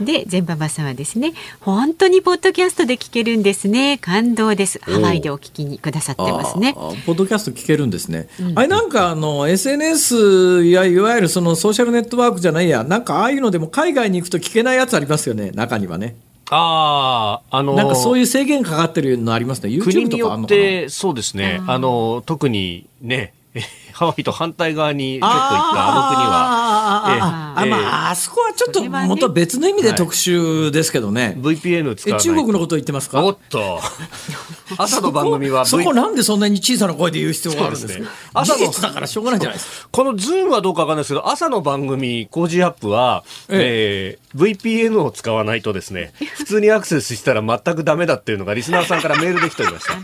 [0.04, 3.98] で、全馬場さんはですね、本当にポッドキャストで聞けるんですね。
[3.98, 4.80] 感動です。
[4.82, 6.72] ハワイでお聞きにくださってますね。
[6.72, 8.28] ポッドキャスト聞けるんですね。
[8.54, 15.50] あれなんかあの SNS やいわゆるそのソーシャルネットワークじゃないや、なんかああいうのでも海外に行くと聞けないやつありますよね。
[15.54, 16.16] 中にはね。
[16.50, 19.76] ああ、あのなんかそういう制限かかってるのありますね。
[19.78, 20.60] 国 YouTube とによっかあんのかな。
[20.60, 21.60] て、そうですね。
[21.66, 23.32] あの、特にね、
[23.92, 31.34] ハワイと反対側にちょっと行ったあの国は、あーあまああそこはちょっとそれは別の意味で特殊ですけどね。
[31.38, 33.24] VPN 使えわない中国のこと言ってますか？
[33.24, 33.80] おっと。
[34.78, 39.88] 朝の番組はそこ V そこなんでそんなに小さな声で言う必要があるんですか朝の事実だからしょうがないじゃないですか。
[39.90, 49.94] このズームはどうかわかんないですけど、朝の番組、 Cozy Up は、えー VPN を使わないとですね、普通にアクセスしたら全くダメだっていうのがリスナーさんからメールできておりました。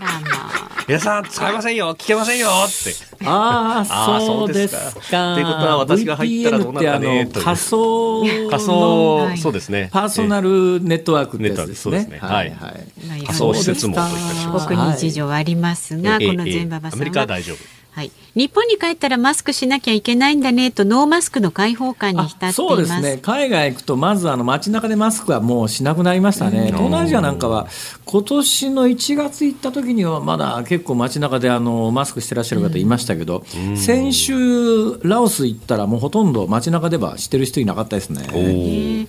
[0.87, 2.95] 皆さん使えませんよ聞けませんよって。
[3.27, 4.81] ああそうですか。
[5.11, 9.89] かっていうことは私が入ったらどうなるかね VPN ってあのと仮想の仮想は、いそうですね。
[9.93, 12.07] パーソナルネットワークってやつですね。
[12.11, 12.99] ネットワークそうですね。
[12.99, 13.11] はい。
[13.11, 13.23] はい。
[13.25, 14.67] 仮想施設網といたします。
[14.67, 17.80] 国に事情はありますが、ええこの全馬場さんええアメリカはは、大丈夫。
[18.01, 22.57] はい、日本に帰ったらマスクしなきゃいけないんだねとノーマスクの開放感に浸っています。
[22.57, 23.19] そうですね。
[23.21, 27.69] 海外行くとまずあの街中でマスクはもうしなくなりましたね、東南アジアなんかは
[28.07, 33.45] 今年の1月行った時にはまだ結構街中であのマスクしてらっしゃる方いましたけど、
[33.77, 39.07] 先週ラオス行ったらもうほとんど街中ではしてる人いなかったですね。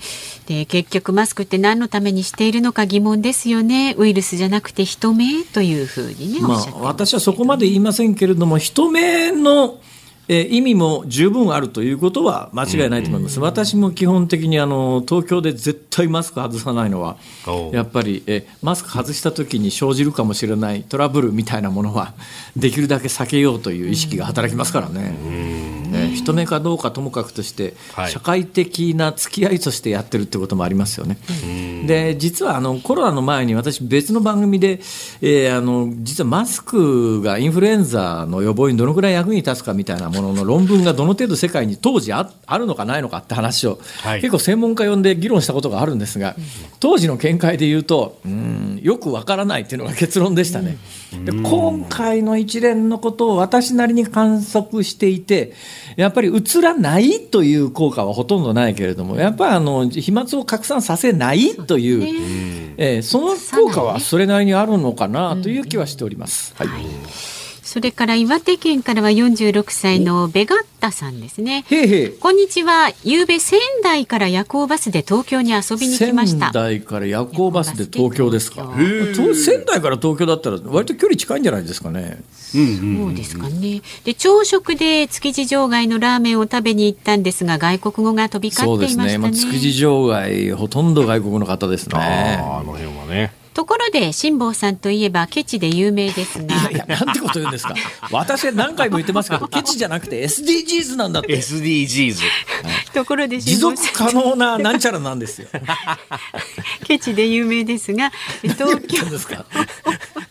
[0.52, 3.96] ねで結局マスクって何のためにしているのか疑問ですよね。
[3.98, 9.80] ウイルスじゃなくて人目というふうにねおっまあしゃって、ます私はそこまで言いませんけれども人目の
[10.34, 17.18] えー意味も十分あるということは間違いないと思います、私も基本的にあの東京で絶対マスク外さないのは
[17.74, 22.14] やっぱりえーマスク外した時に生じるかもしれないトラブルみたいなものは
[22.56, 25.72] できるだけ避けようという意識が働きますからね、えー
[26.16, 28.12] 人目かどうかともかくとして、はい。
[28.12, 31.18] 社会的な付き合いとしてやってるってこともありますよね。
[31.86, 34.80] で実はあのコロナの前に私別の番組で、
[35.22, 44.22] えーあの実はマスクがインフルエンザの予防にどのくらい役に立つかみたいなものの論文がどの程度世界に当時ああるのかないのかって話を、はい。
[44.22, 46.36] 結構専門家呼んで議論したことがあるんですが、
[46.80, 50.78] 当時の見解で言うとうんよくわからないっていうのが結論でしたね。
[51.26, 55.54] で今回の一連のことを私なりに観測していて
[55.98, 66.54] やっぱり映らないという効果はほとんどないけれどもやっぱりあの飛沫を拡散させないという、えーその効果はそれなりにあるのかなという気はしております。
[66.56, 67.41] はい
[67.72, 71.64] それから岩手県からは46歳のベガッタさんですね。
[71.70, 72.10] へいへい。
[72.12, 72.92] こんにちは。
[73.06, 76.48] 夕べ仙台から夜行バスで東京に遊びに来ました。
[76.48, 78.70] 仙台から夜行バスで東京ですか？
[78.76, 82.18] 仙台から東京だったら割と距離近いんじゃないですかね。
[82.34, 83.82] そうですかね。
[84.04, 89.48] で朝食で築地場外のラーメンを食べに行ったんですが外国語が飛び交そうですね、っていましたね。
[89.48, 91.96] まあ、築地場外ほとんど外国の方ですね。
[91.96, 93.32] あの辺はね。
[93.54, 96.56] ところで辛坊さんといえばケチで有名ですが。
[96.56, 97.76] いやいや、なんてこと言うんですか。
[98.12, 101.38] 私は何回も言ってますけど、 ケチじゃなくて SDGs なんだって。
[101.38, 102.16] SDGs。
[102.94, 105.48] ところで持続可能ななんちゃらなんですよ。
[106.86, 108.12] ケチで有名ですが
[108.42, 109.46] 東京ですか？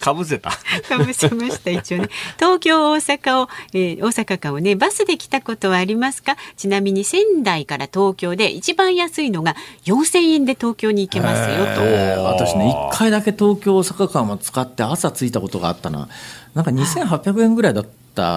[0.01, 0.51] かぶせた。
[0.89, 6.37] かぶせました一応ね東京大阪を、えー大阪間をねバスで来たことはありますか？
[6.57, 11.83] ちなみに仙台から東京で一番安いのが4000円で東京に行けますよと。
[11.85, 16.09] えー私ね、一回だけ東京大阪間を使って朝着いたことがあったな。
[16.55, 17.91] なんか2800円ぐらいだった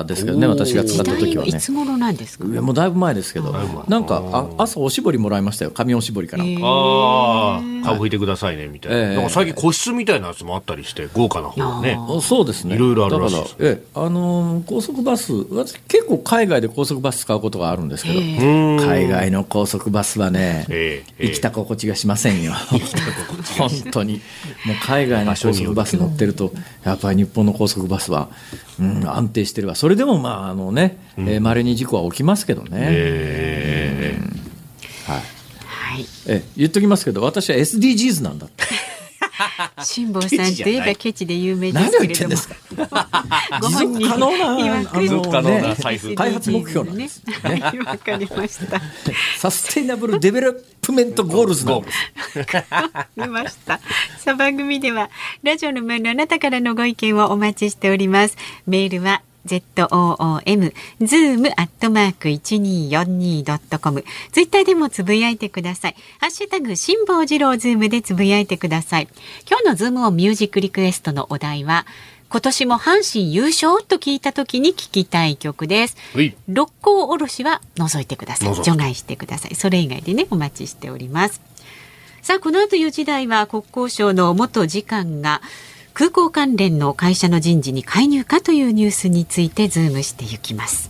[0.06, 1.54] ですけどね、私が使った時はねい。
[1.60, 2.46] つ頃なんですか？
[2.46, 3.52] もうだいぶ前ですけど、
[3.88, 6.44] なんかあ朝おしぼりもらいましたよ、紙おしぼりから。
[6.44, 8.98] ああ、顔拭いてくださいね、みたいな。
[8.98, 11.98] ええなんか最近個室みたいなやつもあったりして、豪華な方ね。
[12.00, 12.76] あそうですね。
[12.76, 20.66] いろいろあるらしいええ、あのー高速バス、私結構海外で高速バス使うことがあるんですけど、うん海外の高速バスはね、
[21.20, 22.54] 生きた心地がしませんよ。
[23.58, 24.22] 本当に。
[24.66, 28.30] もう海外の高速バス乗ってると、やっぱり日本の高速バスは、
[28.80, 29.73] うん、安定してるわ。
[29.76, 32.70] それでもまあ、あのね、えー稀に事故は起きますけどね。
[32.74, 34.18] え
[35.06, 35.18] はい。
[35.66, 36.06] はい。
[36.28, 38.64] ええ、言っときますけど、私は SDGs なんだって。
[39.84, 42.48] 辛坊さんといえばケチで有名ですけれども言ってんです。
[42.48, 42.56] か
[43.62, 47.22] ご持本人続可能な、持続可能な財布開発目標なんです。
[47.26, 47.34] ね。
[47.44, 48.82] はいわかりました。
[49.38, 51.98] Sustainable Development Goals なんです。
[53.16, 53.80] 見ました。
[54.20, 55.10] さあ番組では
[55.42, 58.38] ラジオの前のあなたからのご意見をお待ちしております。
[58.68, 64.04] メールは z o o m zoom アットマーク一二四二ドットコム。
[64.32, 65.96] ツイッターでもつぶやいてください。
[66.20, 69.08] ハッシュタグ辛坊治郎ズームでつぶやいてください。
[69.50, 71.86] 今日のズームをミュージックリクエストのお題は。
[72.34, 75.96] 今年も阪神優勝と聞いた時に聞きたい曲です
[76.48, 81.42] 六甲おろしは除いてください除外してくださいそれ以外でねお待ちしております
[82.24, 85.42] さあこの後4時台は国交省の元次官が
[85.94, 90.90] 空港関連の会社の人事に介入かというニュースについてズームしていきます。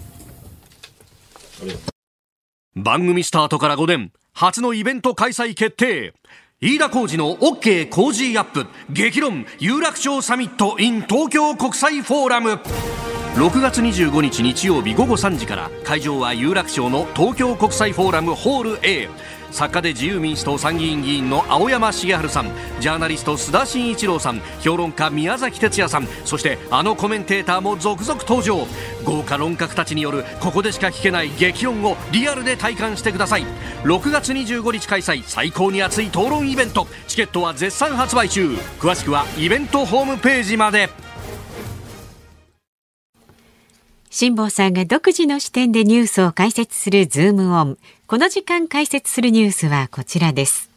[2.76, 4.12] 番組スタートから5年。
[4.34, 6.14] 初のイベント開催決定。
[6.62, 8.66] 飯田浩司の OK Cozy up。
[8.90, 9.46] 激論。
[9.60, 12.60] 有楽町サミット in 東京国際フォーラム。
[13.36, 19.10] 6月25日日曜日午後3時から会場は有楽町の東京国際フォーラムホール A
[19.54, 28.68] 作家で自由民主党参議院議員の青山茂春さんジャーナリスト須田慎一郎さん評論家宮崎哲也さんそしてあのコメンテーターも続々登場。
[29.06, 33.46] 豪華論客たちによるここでしか聞けない激論をリアルで体感してください。
[33.84, 36.88] 6月25日開催最高に熱い討論イベント。
[37.08, 38.56] チケットは絶賛発売中。
[38.80, 40.90] 詳しくはイベントホームページまで。
[44.10, 47.78] 辛坊さんが独自の視点でニュースを解説するズームオン。
[48.14, 50.70] この時間解説するニュースはこちらです。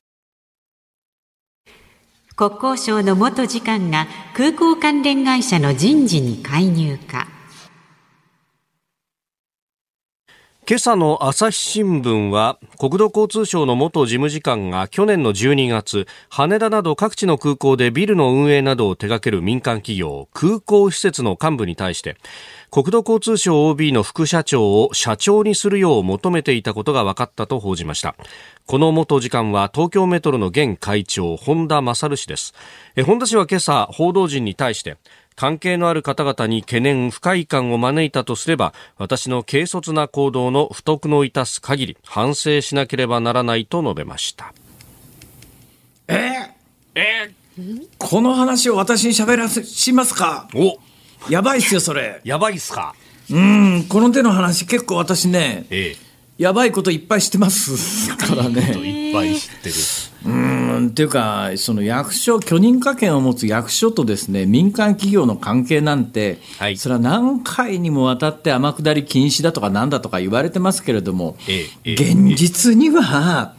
[2.35, 7.36] 国交省の元次官が空港関連会社の人事に介入か。
[10.69, 22.17] 今朝の朝日新聞は国土交通省の元事務次官が去年の12月羽田など各地の空港でビルの運営などを手掛ける民間企業空港施設の幹部に対して
[22.73, 28.17] 国土交通省 OB の副社長を社長にするよう求めていたことが分かったと報じました。
[28.67, 32.55] この元次官は東京メトロの現会長本田勝氏です。
[33.07, 34.97] 本田氏は今朝報道陣に対して
[35.37, 44.55] 関係のある方々に懸念、不快感を招いたとすれば、私の軽率な行動の不徳の致す限り、反省しなければならないと述べました。
[46.09, 46.15] え？
[46.15, 46.49] ー、
[46.95, 47.35] え？
[47.61, 50.49] ー、この話を私に喋らせしますか？
[50.55, 50.79] お！
[51.31, 52.23] やばいっすよ、それ。
[52.25, 52.95] やばいっすか？
[53.31, 56.06] うん、この手の話結構私ね、ええ
[56.39, 58.61] やばいこといっぱい知ってますからね。
[58.61, 59.75] いっぱい知ってる。
[60.27, 73.55] うんっていうかその役所許認可権を持つ役所とですね民間企業の関係なんて、はい、それは何回にもわたって天下り禁止だとかなんだとか言われてますけれども、ええ、現実には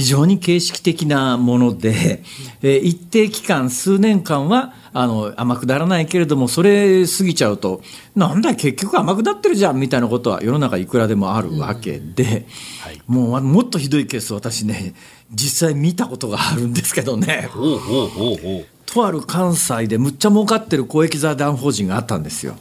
[0.00, 2.22] 非常に形式的なもので、
[2.62, 7.82] え一定期間数年間はあの甘くならないけれどもそれ過ぎちゃうと
[8.16, 12.30] なんだ結局甘くなってるじゃんみたいなことは世の中いくらでもあるわけで、うん。
[12.30, 14.94] はい、もうもっとひどいケース私ね
[15.30, 17.50] 実際見たことがあるんですけどね。
[17.52, 22.56] ほうほうほうほうとある関西でむっちゃ儲かってる公益財団法人があったんですよ。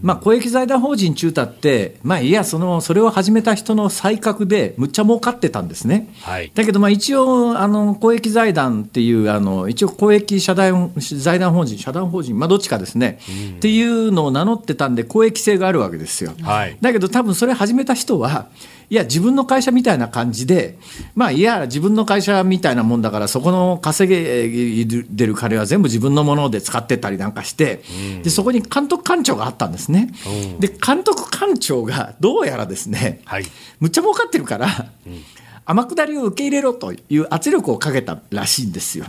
[0.00, 6.08] まあ、公益財団法人中太って、まあ、いやそのそれを始めた人の才覚でむっちゃ儲かってたんですね。
[6.20, 13.18] はい、だけどまあ一応あの公益財団っていうあの一応公益社団財団法人社団法人、まあ、どっちかですね、
[13.56, 16.32] っていうのを名乗ってたんで公益性があるわけですよ。
[16.42, 18.48] はい、だけど多分それ始めた人は
[18.90, 20.78] いや、自分の会社みたいな感じで、
[21.14, 27.82] まあ、いや、自分の会社みたいなもんだから、そこの稼げでる金は全部自分のもので使ってたりなんかして、
[28.22, 30.12] でそこに監督官庁があったんですね。
[30.58, 33.44] で、監督官庁がどうやらですね、はい、
[33.80, 34.66] むっちゃ儲かってるから、
[35.06, 35.22] うん。
[35.64, 39.06] 天下りを受け入れろという圧力をかけたらしいんですよ。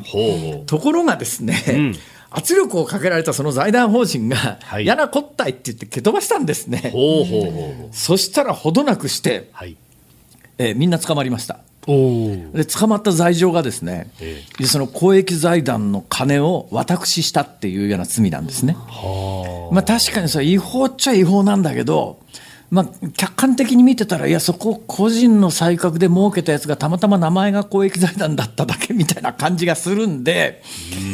[0.68, 1.96] ところがですね、うん、
[2.36, 6.89] 圧力をかけられたその財団法人が、はい、嫌なこったいって言って蹴飛ばしたんですね。
[6.91, 9.78] ほうほうほうそしたらほどなくして、はい、
[10.58, 11.60] えー、みんな捕まりました。
[11.86, 18.78] で捕まった罪状がですね、ええ、その公益財団の金を私したっていうような罪なんですね。
[19.72, 22.19] まあ、確かにそれ違法っちゃ違法なんだけど、
[22.74, 30.64] まあ、客観的に見てたら、いや、そこ、個人の才覚で儲けたやつがたまたま名前が公益財団だっただけみたいな感じがするんで、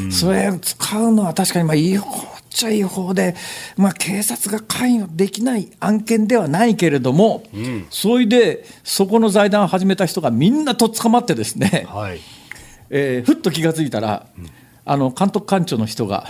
[0.10, 3.36] それ使うのは確かにまあ違法っちゃ違法で、
[3.76, 12.22] まあ、警察が関与できない案件ではないけれども、うん、それで、そこの財団を始めた人がみんなとっ捕まってですね、はい、
[12.90, 14.48] えー、ふっと気が付いたら、うん、
[14.86, 16.26] あの監督官庁の人が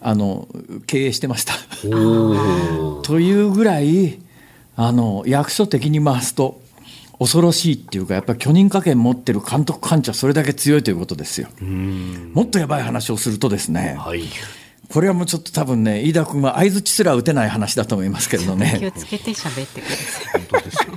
[0.00, 0.48] あの
[0.86, 1.52] 経営してました。
[3.02, 4.18] というぐらい、
[4.82, 6.62] あの役所的に回すと
[7.18, 11.48] 恐ろしいっていうかやっぱり許認可権持ってる監督官庁はそれだけ強いということですよ。
[12.32, 14.22] もっとやばい話をするとですね、はい、
[14.88, 18.76] これはもうちょっと多分ね飯田君は相づちすら打てない話だと思いますけれどね。
[18.78, 20.40] 気をつけて喋ってください。
[20.40, 20.94] 本当ですよ。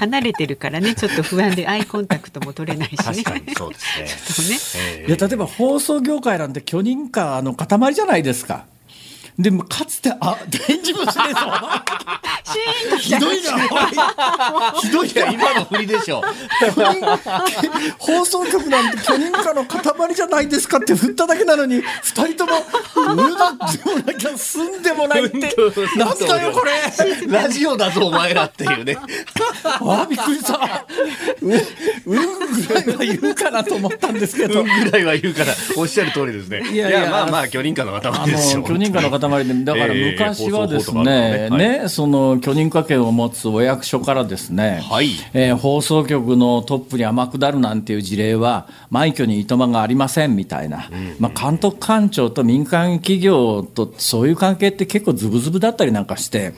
[0.00, 3.22] 離れてるからねちょっと不安でアイコンタクトも取れないしね。
[3.56, 5.04] そうですね。
[5.06, 8.64] ねいや例えば放送業界なんて許認可の塊じゃないですか。
[9.38, 11.24] でもかつてあ大丈夫ですね
[13.00, 13.58] ひどいな
[14.80, 16.22] ひどいな今の振りでしょ。
[17.98, 22.52] 放送局なんて巨人化の塊じゃないですかって振っただけなのに二人とも
[23.24, 25.38] 「うだってもなきゃ済んでもない」って
[25.96, 26.72] なんだよこれ
[27.26, 28.96] ラジオだぞ、お前らっていうね。
[29.64, 30.86] あびっくりした
[31.40, 36.62] ううんぐらいは言うかなと思ったんですけどうんぐらいは言うから、おっしゃる通りですね。
[36.70, 38.60] いいやいやまあまあ、巨人化のあ塊ですよ。
[38.60, 45.10] の巨人化の塊で、だから昔はですね、ええね、その巨人化権を持つお役所からですね、はい。
[45.32, 56.54] えー放送局のトップに天下るなんていう事例は、枚挙にいとまがありませんみたいな、まあ、監督官庁と民間企業とそういう関係って結構ズブズブだったりなんかして、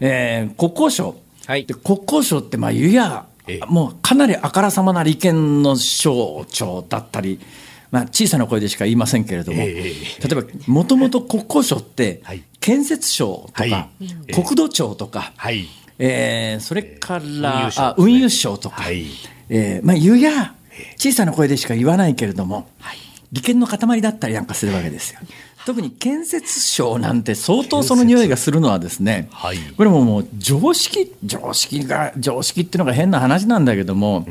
[0.00, 1.16] えー国交省、
[1.46, 1.64] はい。
[1.66, 7.40] で国交省って、まあ、いやええ、もうかなりあからさまな利権の省庁だったり、
[7.92, 9.92] まあ、小さな声でしか言いませんけれども、え例
[10.32, 12.42] えばもともと国交省ってはい。
[12.58, 14.32] 建設省とか、はい。
[14.32, 15.66] 国土庁とか、はい。
[15.98, 19.04] えーそれから、運輸省とか、はい。
[19.50, 20.54] えーまあ、言うや
[20.96, 22.66] 小さな声でしか言わないけれども、
[23.30, 25.20] 利権の塊だったりなんかするわけですよ。
[25.64, 29.58] 特に建設省なんて相当その匂いがするのはですね、はい。
[29.76, 34.26] これももう常識常識が常識っていうのが変な話なんだけども、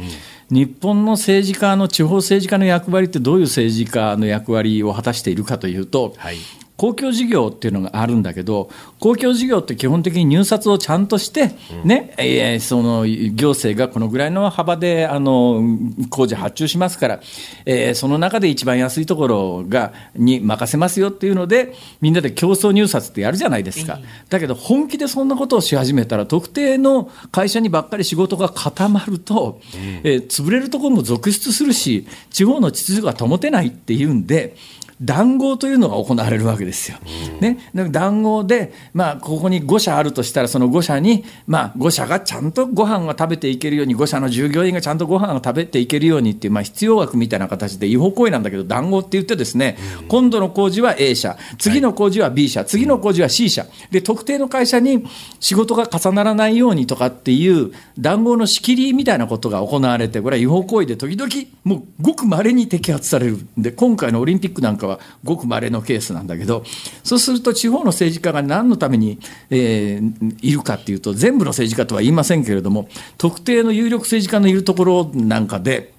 [0.52, 6.38] 日本の政治家の地方政治家の役割ってどういう政治家の役割を果たしているかというと、はい。
[6.82, 11.51] 公共事業っていうのがあるんだけど、公共事業って基本的に入札をちゃんとして、
[11.84, 15.61] ね、えーその行政がこのぐらいの幅であの
[16.09, 17.19] 工事発注しますから、
[17.67, 23.99] えーその中で一番安いところがに任せますよっていうので、みんなで競争入札ってやるじゃないですか。
[24.29, 29.61] だけど本気でそんなことをし始めたら、特定の会社にばっかり仕事が固まると、
[30.01, 34.55] えー潰れるところも続出するし、地方の秩序が保てないっていうんで、
[35.02, 36.97] 談合というのが行われるわけですよ。
[37.39, 49.78] ね、で談合で、まあ、ここに5社あるとしたら、その5社に、まあ、5社がちゃんとご飯が食べていけるように、5社の従業員がちゃんとご飯を食べていけるようにっていう、まあ、必要枠みたいな形で違法行為なんだけど、談合って言ってですね、
[50.08, 55.04] 今度の工事は A 社、次の工事は B 社、次の工事は C 社、で、特定の会社に
[55.39, 61.32] 仕事が重ならないようにとかっていう談合の仕切りみたいなことが行われて、これは違法行為で時々、
[61.64, 63.39] もうごく稀に摘発される。
[63.58, 66.64] で、今回のオリンピックなんかはごく稀のケースなんだけど、
[67.04, 69.20] そうすると地方の政治家が何のために、
[69.50, 70.12] えー
[70.42, 72.88] いるかっていうと、全部の政治家とは言いませんけれども、
[73.18, 75.94] 特定の有力政治家のいるところなんかで、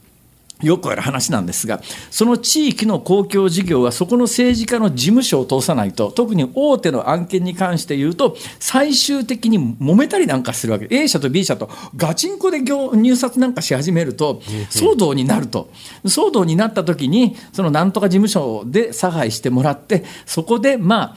[0.62, 14.40] よくある話なんですが、その地域の公共事業は、そこの政治家の事務所を通さないと、特に大手の案件に関して言うと、最終的に揉めたりなんかするわけ、A 社と B 社とガチンコで業入札なんかし始めると、
[14.70, 15.70] 騒動になると、
[16.04, 21.16] 騒動になった時に、そのなんとか事務所で差配してもらって、そこでまあ、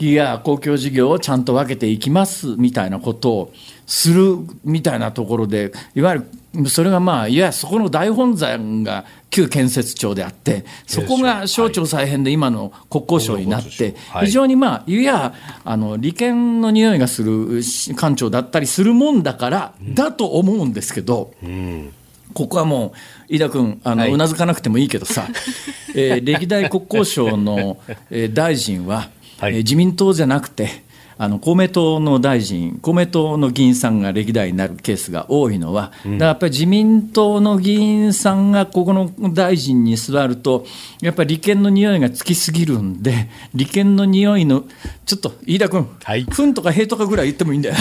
[0.00, 3.52] いや、公共事業をちゃんと分けていきますみたいなことを
[3.90, 6.20] するみたいなところで、いわゆ
[6.62, 14.26] るそれがまあ、いや、そこの大本山が旧建設庁であって、そこが省庁再編で今の国交省になって、はい。
[14.26, 15.34] 非常にまあ、いや、
[15.64, 17.62] あの利権の匂いがする
[17.96, 21.32] 官庁だったりするもんだから、だと思うんですけど。
[22.32, 22.92] ここはも
[23.28, 24.12] う、飯田君、あの、はい。
[24.12, 25.26] うなずかなくてもいいけどさ、
[25.96, 27.78] えー歴代国交省の、
[28.08, 29.08] えー大臣は、
[29.40, 29.54] はい。
[29.54, 30.84] えー自民党じゃなくて、
[31.22, 40.64] あの公明党の大臣、公明党の議員さんが歴代になるケースが多いのは、だからやっぱり自民党の議員さんがここの大臣に座ると、
[41.02, 44.64] やっぱり利権の匂いがつきすぎるんで、利権の匂いの、
[45.04, 47.74] ちょっと飯田君、はいふんとかへとかぐらい言ってもいいんだよ。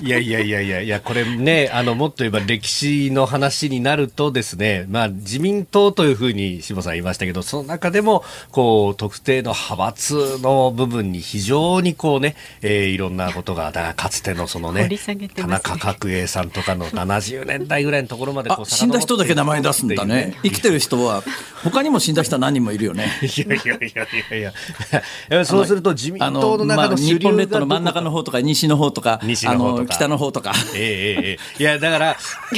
[0.00, 20.36] いやいやいやいやいや、これね、あの、もっと言えば歴史の話になるとですね、まあ、自民党というふうに志保さん言いましたけど、その中でも、こう、特定の派閥の部分に非常にこうね、えーいろんなことが、だからかつてのそのね掘り下げ、て田中角栄さんとかの70年代ぐらいのところまでこうあ死んだ人だけ名前出すんだね。
[20.42, 21.22] 生きてる人は、
[21.62, 23.10] 他にも死んだ人は何人もいるよね。
[23.22, 23.92] いやいやいやい
[24.30, 24.50] やいや。
[24.50, 29.20] いや、そうすると自民あ党のまあ中の主流が日本列島の真ん中の方とか西の方とか。
[29.22, 30.52] 西の方とかあの北の方とか。
[30.74, 31.62] ええええええ。
[31.62, 32.16] いや、だから、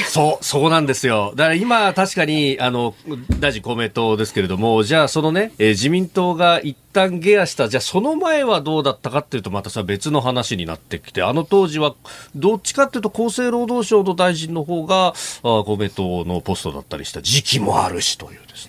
[0.09, 1.33] そう、そうなんですよ。
[1.35, 2.95] だから今、確かに、あの、
[3.41, 11.95] 大臣公明党ですけれども、じゃあそのね、えー自民党が一旦ゲアした、じゃあその前はどうだったかっていうと、またさ、別の話になってきて、あの当時は、
[12.35, 18.68] どっちかっていうと、厚生労働省の大臣の方が、公明党のポストだったりした時期もあるしというです。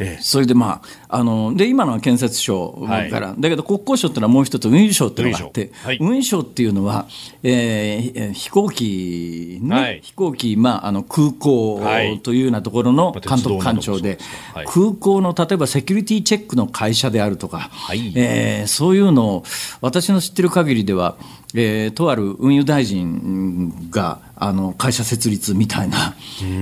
[0.00, 0.22] ええ。
[0.22, 2.72] それでまあので今のは建設省
[3.10, 5.98] から、はだけど国交省っていうのはもう一つ運輸省っていうのがあって運輸省はい。
[6.00, 7.06] 運輸省っていうのは、
[7.42, 10.00] えー飛行機、ねはい。
[10.02, 12.20] 飛行機、まあ、あの空港はい。
[12.20, 14.18] というようなところのまあ監督官庁で、
[14.66, 18.12] 空港の例えばセキュリティチェックの会社であるとか、い。
[18.16, 19.44] えーそういうのを
[19.80, 21.16] 私の知ってる限りでは、
[21.54, 26.14] えーとある運輸大臣があの会社設立みたいな、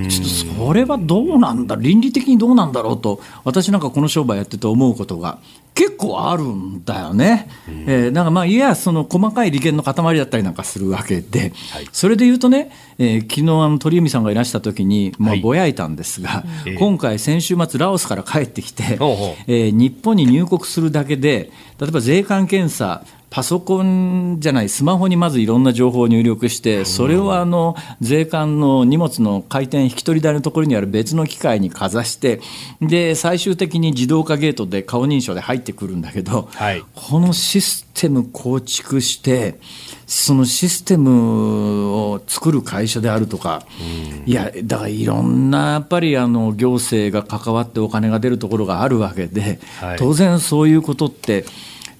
[0.08, 5.38] ちょっとそれはどうなんだ、倫理的にどうなんだろうと、私なんかこの商売やってて思うことが
[5.74, 7.48] 結構あるんだよね。
[7.86, 11.52] えーだからまあいやその細かい利権の塊だったりなんかするわけで、
[11.92, 15.40] それで言うとね、えー昨日あの鳥海さんがいらした時に、まあ、はい。
[15.40, 16.74] ぼやいたんですが、ええ。
[16.74, 18.82] 今回、先週末、ラオスから帰ってきて、
[19.46, 32.40] えー日本に入国するだけで、例えば税関検査、パソコンじゃない、スマホにまずいろんな情報を入力して、それをあの税関の荷物の回転引き取り台のところにある別の機械にかざして、
[32.80, 36.82] で最終的に自動化ゲートで顔認証で入ってくるんだけど、はい。
[36.94, 39.60] このシステム構築して、
[40.06, 43.66] そのシステムを作る会社であるとか、
[44.24, 49.98] いや、だからいろんなやっぱりあの行政が関わってお金が出るところがあるわけで、はい。
[49.98, 51.44] 当然そういうことって、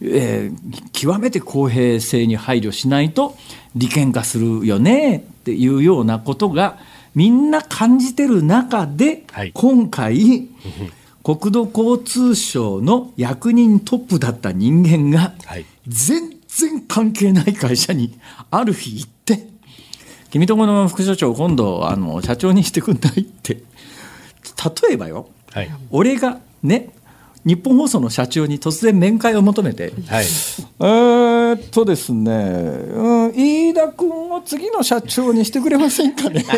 [0.02, 3.36] えー極めて公平性に配慮しないと
[3.76, 6.78] 利権化するよねっていうようなことが
[7.14, 9.52] みんな感じてる中で、はい。
[9.54, 10.48] 今回
[11.22, 15.64] 国土交通省の役人トップだった人間が、はい。
[15.86, 18.18] 全然関係ない会社に
[18.50, 19.48] ある日行って
[20.30, 23.62] 「君とこの副所長今度あの社長にしてくんない?」って。
[24.88, 25.70] 例えばよはい。
[25.90, 26.90] 俺がね
[27.48, 29.94] 日本放送の社長に突然面会を求めて。
[30.06, 30.24] はい。
[30.24, 36.44] えーっとですね、うん、飯田君を次の社長にしてくれませんかね。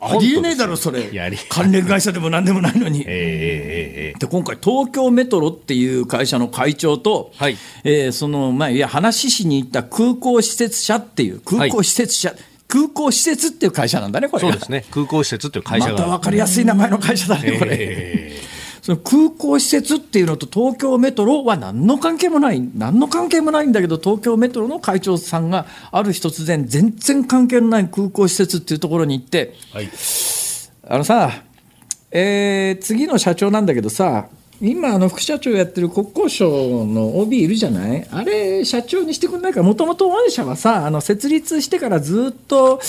[0.00, 1.10] ありえねえだろ、それ。
[1.48, 3.02] 関連会社でもなんでもないのに。
[3.06, 7.56] えで今回、東京メトロっていう会社の会長と、はい。
[7.82, 12.32] えーそのまあ、いや話しに行った空港施設社っていう、空港施設社、
[12.68, 14.84] 空港施設っていう会社なんだね、これそうですね。
[14.90, 15.92] 空港施設っていう会社が。
[15.92, 17.76] また分かりやすい名前の会社だね、これ。
[17.80, 18.54] え
[18.84, 30.94] その空港施設っていうのと東京メトロは何の関係もない、何の関係もないんだけど、東京メトロの会長さんがある日突然、全然関係のない空港施設っていうところに行って、ーはい。
[30.94, 31.30] あのさ、
[32.10, 34.26] えー次の社長なんだけどさ、
[34.66, 38.06] 今、あの副社長やってる国交省の OB いるじゃない？
[38.10, 42.80] あれ、社長にしてくれないか、もともと御社はさ、あの設立してからずっと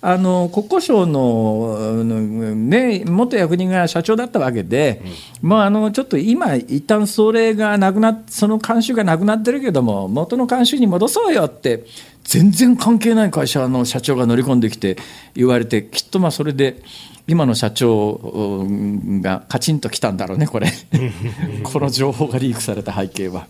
[0.00, 5.02] あの国交省の、うんね、元役人が社長だったわけで、
[5.42, 11.84] まあ、あのちょっと今、一旦それがなくなっその慣習がなくなってるけども、元の慣習に戻そうよって、
[12.22, 14.96] 全然関係ない会社の社長が乗り込んできて
[15.34, 16.80] 言われて、きっとまあそれで。
[17.26, 20.70] 今の社長うんがカチンときたんだろうね、これ、
[21.64, 23.46] この情報がリークされた背景は。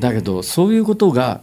[0.00, 1.40] だけど、そういうことが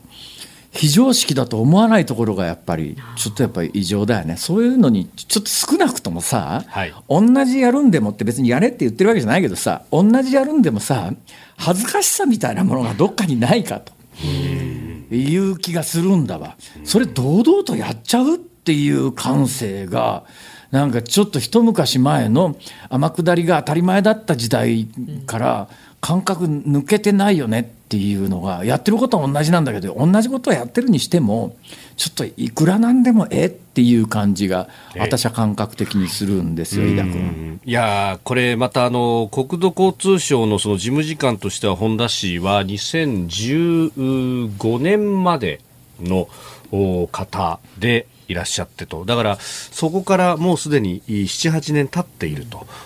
[0.72, 11.14] 非常識だと思わないところがやっぱり、ちょっとやっぱり異常だよね、そういうのにちょっと少なくともさ、はい同じやるんでもって、別にやれって言ってるわけじゃないけどさ、同じやるんでもさ、
[11.58, 13.92] 恥ずかしさみたいなものがどっかにないかと。
[15.14, 16.56] いう気がするんだわ。
[16.86, 20.24] それ堂々とやっちゃうっていう感性が、
[20.72, 22.56] なんかちょっと一昔前の
[22.90, 24.88] 天下りが当たり前だった時代
[25.26, 25.68] から
[26.00, 31.56] 感覚抜けてないよねっていうのが、やってることは同じなんだけど、同じことはやってるにしても、
[31.98, 37.60] ちょっといくらなんでもえっていう感じが、私は感覚的にするんですよ、井田君。
[37.64, 45.62] いやーこれまたあの国土交通省のその事務次官としては本田氏は2015年まで
[46.00, 46.28] の
[46.72, 49.06] お方でいらっしゃってと。
[49.06, 52.46] だからそこからもうすでに78年経っている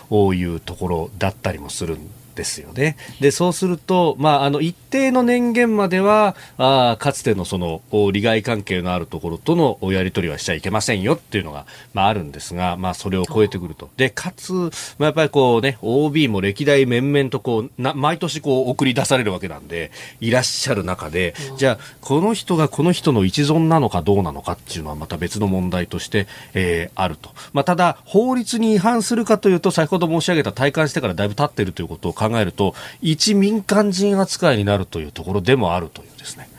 [0.09, 2.97] というところだったりもするんですよね。
[3.19, 13.89] で、そうすると、まあ、あの、一定の年限までは、あーかつてのその、お利害関係のあるところとのおやり取りはしちゃいけませんよっていうのが、まあ、あるんですが、まあ、それを超えてくると。
[13.97, 14.69] で、かつ、ま
[14.99, 27.29] あ、やっぱりこうね、OB も歴代面々とこう、な、毎年こう、送り出されるわけなんで、いらっしゃる中で、じゃあ、この人がこの人の一存なのかどうなのかっていうのはまた別の問題として、えーあると。
[27.53, 36.49] まあ、ただ、法律に違反するかというと、先ほど申し上げた体感してからだいぶ経っているということを考考えると一民間人扱いになるというところでもあるというですね。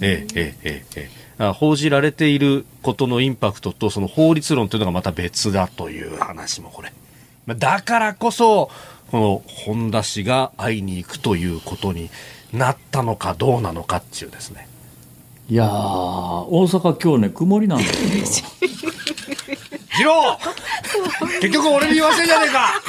[0.00, 6.92] ええええええ、報じられていることのインパクトとその法律論というのがまた別だという話もこれ。
[7.54, 8.70] だからこそ、
[9.10, 12.10] この本田氏が会いに行くということに
[12.52, 14.68] なったのかどうなのかっていうですね。
[15.48, 18.46] いや大阪今日ね、曇りなんですよ。
[19.96, 20.38] 次郎
[21.40, 22.82] 結局俺に言わせんじゃねえか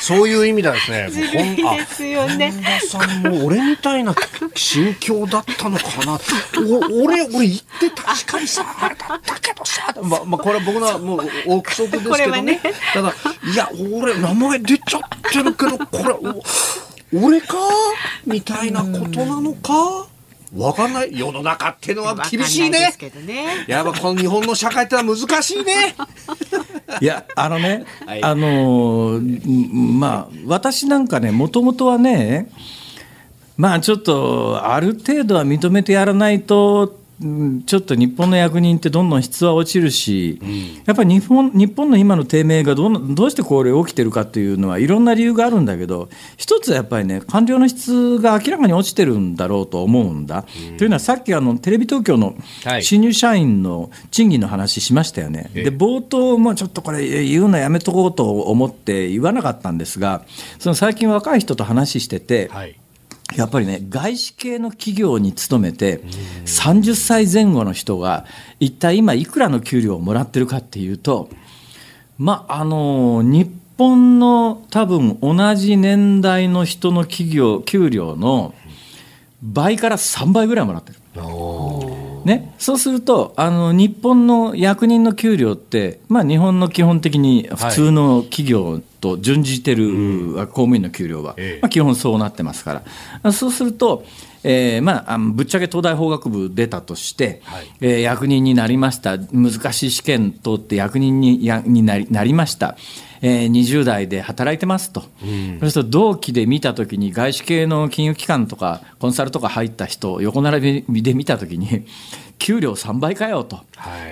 [0.00, 1.08] そういう意味だですね。
[1.10, 2.52] ずるいですよね。
[2.88, 4.14] さんも俺みたいな
[4.54, 6.18] 心境だったのかな。
[6.58, 12.42] お俺、俺言って確かにさ、あれだったけどさ、まあ、まあ、これは僕のもう憶測ですけどね。
[12.42, 12.60] ね
[12.92, 16.42] ただ、いや、俺、名前出ちゃってるけど、これ、お
[17.14, 17.56] 俺か？
[18.26, 20.06] みたいなことなのか？
[20.56, 21.18] わかんない。
[21.18, 22.94] 世の中ってのは厳しいね。
[23.26, 25.94] ねやっぱこの日本の社会ってのは難しいね。
[27.00, 29.18] いや、あのね、はい、あの
[29.98, 32.50] まあ、私なんかね、もともとはね、
[33.56, 37.01] まあちょっと、ある程度は認めてやらないと、
[37.66, 50.44] ちょっと日本の役人ってどんどん質は落ちるし、うん、やっぱり日本日本の今の低迷がどどうしてこれ起きてるかっていうのはいろんな理由があるんだけど一つはやっぱりね官僚の質が明らかに落ちてるんだろうと思うんだ。
[50.70, 52.34] うん、というのはさっきあのテレビ東京の
[52.80, 55.50] 新入社員の賃金の話しましたよね。
[55.54, 60.24] はい、で冒頭もちょっとこれ言うのやめとこうと思って言わなかったんですが
[60.58, 62.48] その最近若い人と話してて。
[62.52, 62.76] はい
[63.36, 66.00] やっぱりね、外資系の企業に勤めて、
[66.44, 68.24] 30歳前後の人が、
[68.60, 71.28] 一体今、いくらの給料をもらってるかっていうと、
[72.18, 78.54] まあ、あの日本の多分同じ年代の人の企業、給料の
[79.42, 80.98] 倍から3倍ぐらいもらってる。
[82.24, 89.88] ね、そうするとあの日本の役人の給料って、まあ、日本の基本的に普通の企業と準じてる、
[90.46, 92.82] 公務員の給料は、まあ、基本そうなってますか
[93.22, 94.04] ら、そうすると、
[94.44, 102.76] えーまあ、ぶっちゃけ東大法学部出たとして、はい、えー、役人になりました、難しい試験通って役人にやになりなりました。
[103.22, 111.86] えー、20代で働いてますと、うん、そうすると同期で見たときに、外資系の金融機関とか、コンサルとか入った人、横並びで見たときに、
[112.38, 113.62] 給料3倍かよと、は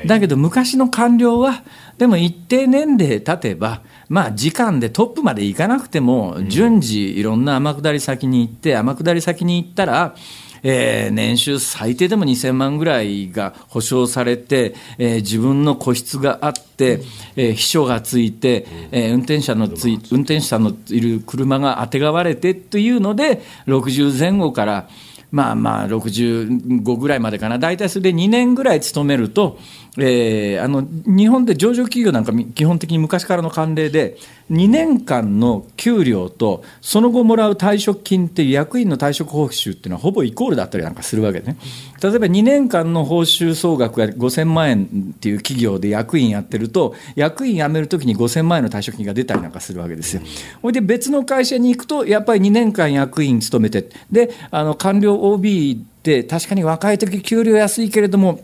[0.05, 1.65] い、だけど昔の官僚は、
[1.99, 10.15] でも一定年齢経てば、まあ、時間でトップまで行かなくても、順次、いろんな天下り先に行って、天下り先に行ったら、
[10.63, 17.01] えー、年収最低でも2000万ぐらいが保証されて、えー、自分の個室があって、
[17.37, 24.89] えー、秘書がついて、えー、運転者のつい運転手さんのいる車があてがわれてというので60前後から
[25.31, 27.59] まあまあ65ぐらいまでかな。
[27.59, 29.59] 大体それで2年ぐらい勤めると
[29.99, 34.16] えー、あの日本で上場企業なんか基本的に昔からの慣例で
[34.51, 41.57] 2年間の給料とその後もらう退職金っていう役員の退職報酬っていうのはほぼイコールだったりなんかするわけね。
[42.03, 50.22] 例えば2年間の報酬総額が5000万円っていう企業で役員やってると役員辞めるときに5000万円の退職金が出たりなんかするわけですよ。
[50.62, 58.41] ほいで別の会社に行くとやっぱり2年間役員勤めてであの官僚 OB って確かに若い時給料安いけれども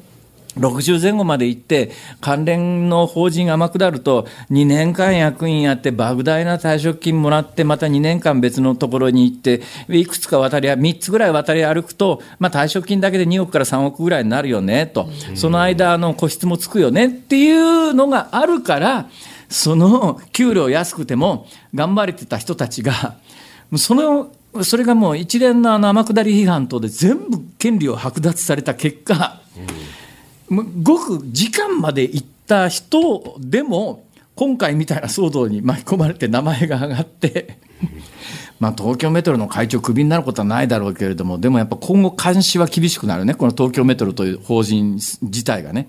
[0.57, 1.90] 60前後まで行って、
[2.20, 19.09] 関連の法人天下ると、2年間役員やって、莫大な退職金もらって、また2年間別のところに行って、いくつか渡り、3つぐらい渡り歩くと、まあ、退職金だけで2億から3億ぐらいになるよねと、その間、の個室もつくよねっていうのがあるから、
[19.48, 23.16] その給料安くても、頑張れてた人たちが、
[23.76, 24.30] その
[24.62, 29.40] それがもう一連のあの天下り批判等で全部権利を剥奪された結果、
[30.51, 37.59] ごく時間まで行った人でも今回みたいな騒動に巻き込まれて名前が上がって
[38.59, 45.88] まあ、東京メトロの会長、クビになることはないだろうけれども、でもやっぱ今後、監視は厳しくなるね、この東京メトロという法人自体がね、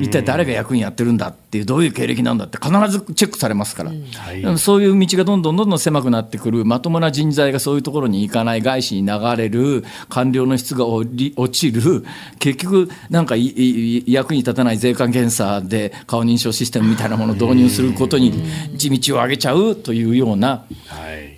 [0.00, 11.06] 一体誰が役員やってるんだっていう、どういう経歴なんだって、必ずチェックされますから、はい、そういう道がどんどんどんどん狭くなってくる、まともな人材がそういうところに行かない、外資に流れる、官僚の質が落
[11.50, 12.04] ちる、
[12.38, 18.32] 結局、なんか役に立たない税関検査で顔認証システムみたいなものを導入することに
[18.74, 20.64] 地道を上げちゃうというような、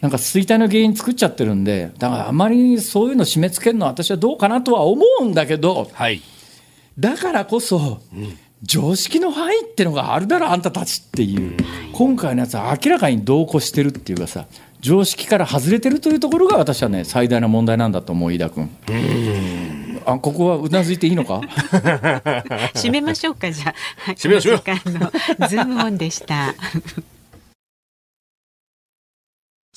[0.00, 6.22] なんか衰退の原因作っちゃってるんで、だからあまりそういうの締め付けるのは私はどうかなとは思うんだけど、はい、
[6.98, 11.56] だからこそ、うん、常識の範囲っていうのがあるだろ、あんたたちっていう、うん、
[11.92, 14.46] 今回のやつは明らかにどうかしてるっていうかさ、
[14.80, 18.70] 常識から外れてるというところが私はね、最大の問題なんだと思う、飯田君。
[20.06, 21.40] あここはうなずいていいのか？
[22.74, 23.74] 締めましょうかじゃ
[24.06, 24.10] あ。
[24.12, 24.58] 締めましょう
[25.48, 26.54] ズームオンでした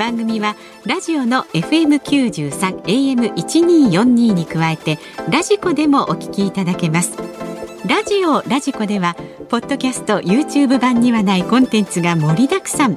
[0.00, 4.98] 番組はラジオの FM93 AM1242 に加えて
[5.28, 7.18] ラジコでもお聞きいただけます。
[7.86, 9.14] ラジオラジコでは
[9.50, 12.96] ポッドキャスト YouTube 版にはないコンテンツが盛りだくさん。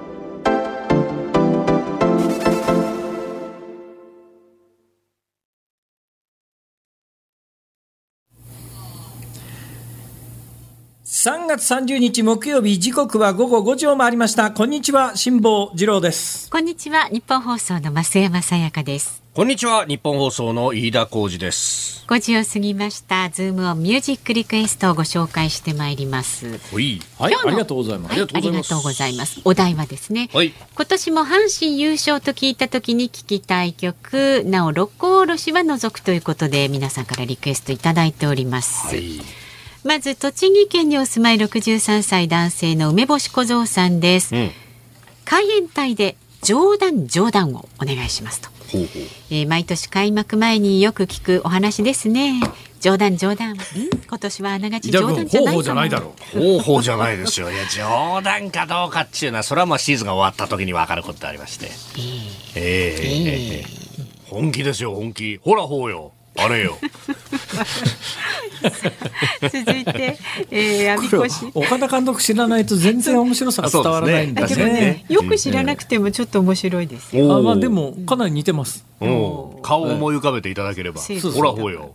[11.23, 14.49] 3月30日木曜日時刻は午後5時を回りました。
[14.49, 16.49] こんにちは辛坊治郎です。
[16.49, 19.21] こんにちは日本放送の増山さやかです。
[19.35, 22.05] こんにちは日本放送の飯田浩二です。
[22.07, 23.29] 5時を過ぎました。
[23.29, 26.47] ズームオンミュージックリクエストをご紹介してまいります。
[26.47, 26.99] はい。
[27.19, 29.41] はい今日のありがとうございます、はい、ありがとうございます。
[29.45, 30.51] お題はですね、はい。
[30.73, 38.87] 今年も阪神優勝と聞いた時に聞きたい曲、なお六甲おろしは除くということで皆さんからリクエストいただいております。
[38.87, 39.40] はい
[39.83, 44.35] まず栃木県にお住まい63歳男性の梅干し小僧さんです。
[44.35, 44.51] うん
[45.23, 48.49] 海援隊で冗談冗談をお願いしますと。
[48.71, 52.41] ほうほうえー毎年開幕前によく聞くお話ですね。
[52.81, 53.53] 冗談冗談。
[53.53, 53.57] ん？
[54.09, 56.01] 今年はあながち冗談じゃない方法じゃないだう。
[56.01, 57.49] ろ方法じゃないですよ。
[57.51, 61.67] いや、冗談かどうかっていうのは、それはまあシーズンが終わった時に分かることでありまして。
[62.55, 63.65] ええええ
[64.29, 65.37] 本気ですよ、本気。
[65.41, 66.11] ほら、ほうよ。
[66.37, 66.77] あれよ。
[69.41, 70.17] 続いて、
[70.49, 71.51] えー、阿これ比越。
[71.53, 77.35] 岡田監督知らないと全然面白さが伝わらないんだあでもねね、よく知らなくてもちょっと面白いですよ。
[77.35, 81.01] あまあでもかなり似てます顔を思い浮かべていただければ。
[81.01, 81.93] そうそうほら、ほうよ。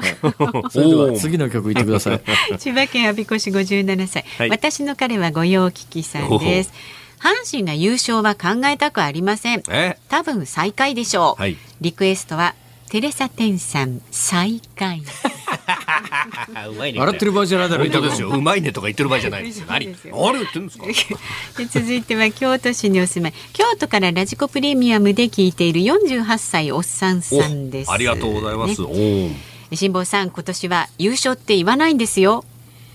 [0.70, 2.20] それでは次の曲いってください
[2.58, 6.72] 千葉県我孫子市57歳、はい私の彼は御用聞きさんです。
[7.20, 9.62] 阪神が優勝は考えたくありません。
[9.68, 9.98] え？
[10.08, 11.40] 多分最下位でしょう。
[11.42, 12.54] はいリクエストは
[12.90, 15.02] テレサテンさん最下位。
[16.68, 16.98] うまいね。
[16.98, 18.30] 笑ってる場合じゃないだろ本当ですよ。
[18.30, 19.66] うまいねとか言ってる場合じゃないですよ。
[19.68, 19.84] 何？
[19.84, 20.86] そうですよ何言ってるんですか？
[21.58, 27.90] で続いては京都市にお住まい京都からラジコプレミアムで聞いている48歳おっさんさんです。
[27.90, 28.82] おありがとうございます。
[28.82, 29.30] ね
[29.72, 32.44] 辛坊さん今年は優勝って言わないんですよ。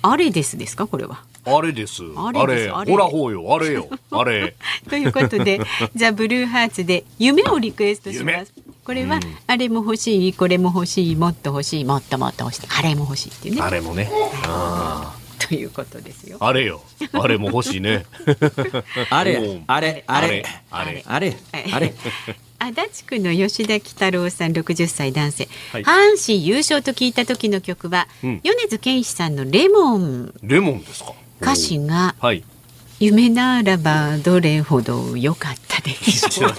[0.02, 0.88] あれですですか？
[0.88, 1.24] これは。
[1.46, 2.02] あれです。
[2.16, 2.56] ああれ。
[2.56, 3.54] れですあれほら、ほうよ。
[3.56, 3.88] あれよ。
[4.12, 4.56] あれ。
[4.89, 5.60] ということで
[5.96, 8.46] ザ・ ブルーハーツで夢をリクエストしま夢？
[8.46, 8.54] す。
[8.84, 14.10] これは、あれも欲しいこれも欲しいもっと欲しいもっともっと欲しいあれも欲しいっていうねあれもね。
[14.43, 16.38] あということですよ。
[16.39, 16.82] あれよ。
[17.14, 18.06] あれも欲しいね。
[19.10, 21.04] あれあれあれあれ。
[21.08, 21.38] あれ
[21.72, 21.93] あれ
[22.58, 31.14] 足立区の吉田喜太郎さん60歳男性、はい阪神優勝と聞いた時の曲は、うん米津玄師さんのレモンレモンですか？
[31.42, 32.44] 歌詞がはい。
[33.00, 36.52] 夢ならばどれほど良かったでしょう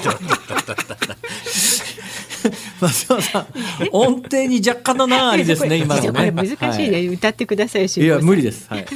[2.81, 3.47] 松山さん
[3.93, 7.07] 音程に若干の難ありですね 今のこれね難しいね、はい。
[7.09, 8.67] 歌ってくださいいや無理でです。
[8.71, 8.87] はい。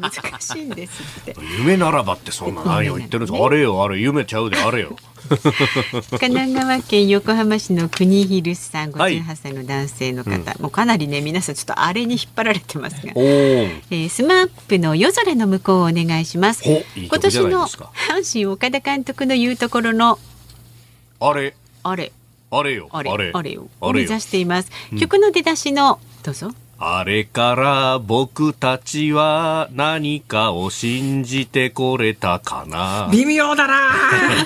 [0.00, 1.36] 難しいんですって。
[1.58, 3.44] 夢ならばってそんな何を言ってるんですか？
[3.44, 4.96] あれよ、あれ、夢ちゃうで、あれよ。
[6.18, 9.20] 神奈川県横浜市の国広さんはい。
[9.20, 13.12] 58歳の男性の方、もうかなりね皆さんちょっとあれに引っ張られてますが。
[13.14, 13.24] おお。
[13.24, 16.62] えー、 SMAP の夜空ノムコウをお願いします。
[16.64, 20.18] 今年の阪神岡田監督の言うところの
[21.20, 21.54] あれ。
[21.84, 22.12] あれ
[22.50, 22.88] あれよ。
[22.92, 23.30] あれあれ。
[23.34, 24.08] あれをあれよ。
[24.08, 33.08] 目指しています、曲の出だしのどうぞあれから僕たちは何かを信じてこれたかな？
[33.10, 33.90] 微妙だな。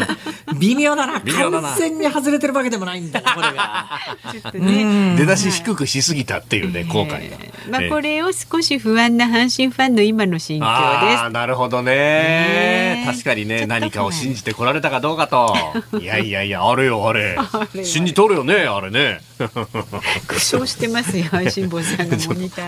[0.58, 1.18] 微妙だな。
[1.20, 1.68] 微妙だな。
[1.68, 4.00] 完全に外れてるわけでもないんだな これが。
[4.32, 5.14] ちょっとね。
[5.16, 7.36] 出だし低くしすぎたっていうね、後悔が。
[7.70, 13.04] まあ、ええこれを少し不安な阪神ファンの今の心境ああ、なるほどね。
[13.04, 15.54] 確かにね、何かを信じてこられたかどうかと。
[16.00, 17.36] いやいやいや、あれよ、あれ。
[17.36, 17.84] あれ。
[17.84, 19.20] 信じとるよね、あれね。
[19.38, 22.16] です苦笑してますよ辛坊さんが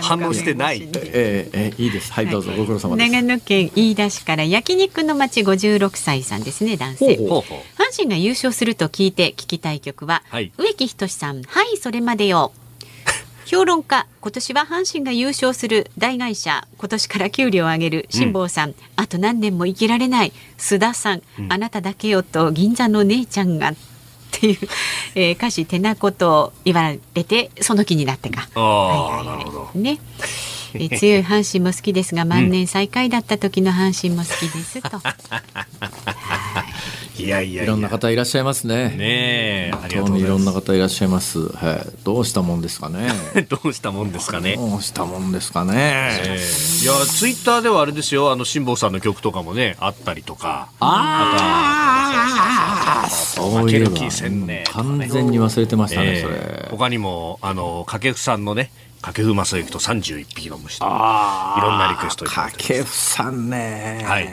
[0.03, 2.13] 反応してないえーえーいいです。
[2.13, 3.11] はいどうぞご苦労様です。
[3.11, 7.17] 長野県飯田市から焼肉の町56歳さんですね男性。
[7.17, 7.41] ほうほう。
[7.43, 7.59] ほう。
[7.81, 10.53] 阪神が優勝すると聞いて聞きたい曲は、はい。
[10.59, 12.53] 植木仁さんはいそれまでよ。
[13.47, 23.75] 評論家今年は阪神が優勝する大会社今年から給料を上げる辛坊さん、あと何年も生きられない須田さん、あなただけよと銀座の姉ちゃんが
[24.37, 24.59] っていう、
[25.15, 28.49] えー歌詞てなことを言われてその気になってか。
[29.75, 29.99] ね。
[30.75, 34.99] えー強い阪神も好きですが万年最下位だった時の阪神も好きですと。
[34.99, 36.44] は い
[37.17, 38.89] いやいやいろんな方いらっしゃいますね。
[38.91, 41.49] ねえありがとう本当にいろんございまな方いらっしゃいます。
[41.49, 41.87] はい。
[42.03, 43.09] どうしたもんですかね。
[43.35, 45.75] す どうしたもんですかねどうしたもんですかね。
[45.77, 56.69] えーいやツイッターではあれですよあの辛坊さんの曲とかもねあったりとかああ、そういえば負ける気せんね完全に忘れてましたね、えーそれ。
[56.71, 64.03] 他にもあの掛布さんのね掛布雅之と31匹の虫といあろんなリクエストいただいてます掛布さんね。
[64.05, 64.29] はい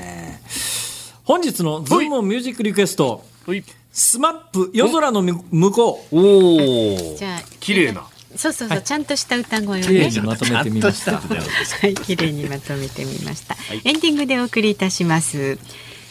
[1.24, 3.64] 本日のズームミュージックリクエスト、はい
[3.94, 6.18] SMAP夜空ノムコウ。
[6.18, 8.08] おおじゃあ綺麗な
[8.38, 11.20] そうそうそう、ちゃんとした歌声を綺麗ねにまとめてみました。
[11.20, 13.58] はい、綺麗にまとめてみました。
[13.84, 15.58] エンディングでお送りいたします。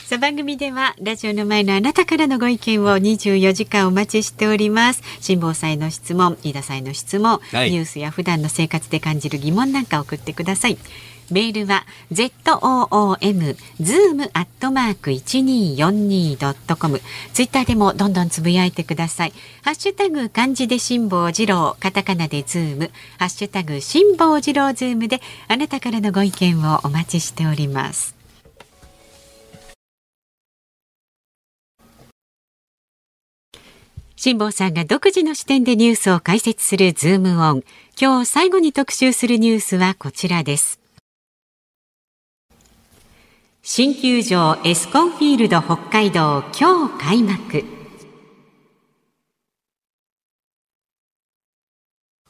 [0.06, 5.02] さあ番組ではラジオの前のあなたからのご意見を24時間お待ちしております。
[5.20, 10.76] 辛坊さんへの質問、飯田さんへの質問、はいニュースや普段の生活で感じる疑問なんか送ってください。
[11.30, 17.00] メールは z o o m zoom アットマーク一二四二ドットコム。
[17.32, 19.32] ツイッターでもどんどんつぶやいてください。
[19.62, 28.20] ハッシュタグ漢字で辛坊治郎、カタカナでズーム、ハッシュタグ辛坊治郎ズームであなたからのご意見をお待ちしております。
[34.16, 37.62] 辛坊さんが独自の視点でニュースを解説するズームオン。
[37.98, 40.79] 今日最後に特集するニュースはこちらです。
[43.62, 47.62] 新球場エスコンフィールド北海道今日開幕。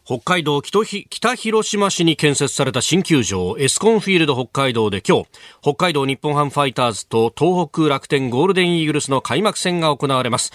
[0.04, 5.28] 北海道北広島市に建設された新球場エスコンフィールド北海道で今日
[5.62, 10.52] 北海道日本ハムファイターズと東北楽天ゴールデンイーグルスの開幕戦が行われます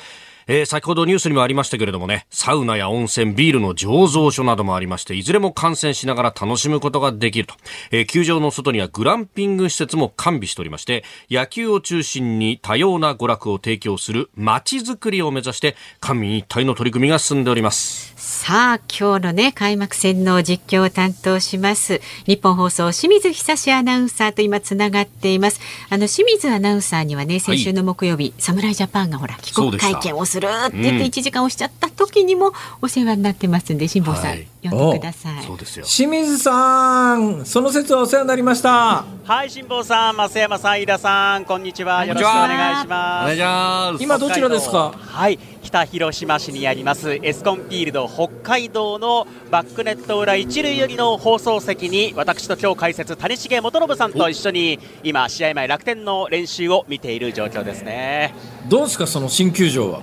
[0.48, 7.56] えー先ほどニュースにもありましたけれどもね、サウナや温泉、ビールの醸造所などもありまして、いずれも観戦しながら楽しむことができると。
[7.92, 18.14] えー球場の外にはグランピング施設も完備しておりまして、野球を中心に多様な娯楽を提供する街づくりを目指して、官民一体の取り組みが進んでおります。
[18.46, 35.86] さあ今日のね開幕戦の実況を担当します日本放送清水久志アナウンサーと今つながっていますあの清水アナウンサーにはね先週の木曜日、侍ジャパンがほら帰国会見をするって言って1時間押しちゃった時にもお世話になってますんで辛坊さん、はい呼んでくださいそうですよ。
[35.86, 39.06] 清水さん、その説はお世話になりました。
[39.24, 42.04] はい、辛坊さん、増山さん、飯田さん、こんにちは。
[42.04, 43.36] よろしくお願いします。
[43.36, 44.96] します今どちらですか？
[44.98, 58.34] はい、北広島市にありますエスコンフィールド北海道のバックネット裏一塁よりの放送席に私と今日解説谷重元信さんと一緒に今試合前楽天の練習を見ている状況ですね。
[58.68, 60.02] どうですか、その新球場は？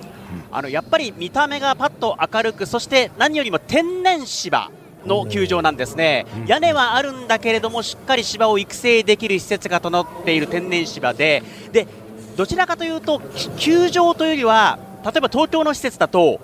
[0.51, 4.71] あのやっぱり見た目がパッと明るくそして何よりも天然芝
[5.05, 11.43] の球場なんですね、屋根はあるんだけれどもしっかり芝を育成できる施設が整っている天然芝で。
[11.71, 11.87] で
[12.35, 16.39] どちらかというとき球場というよりは例えば東京の施設だと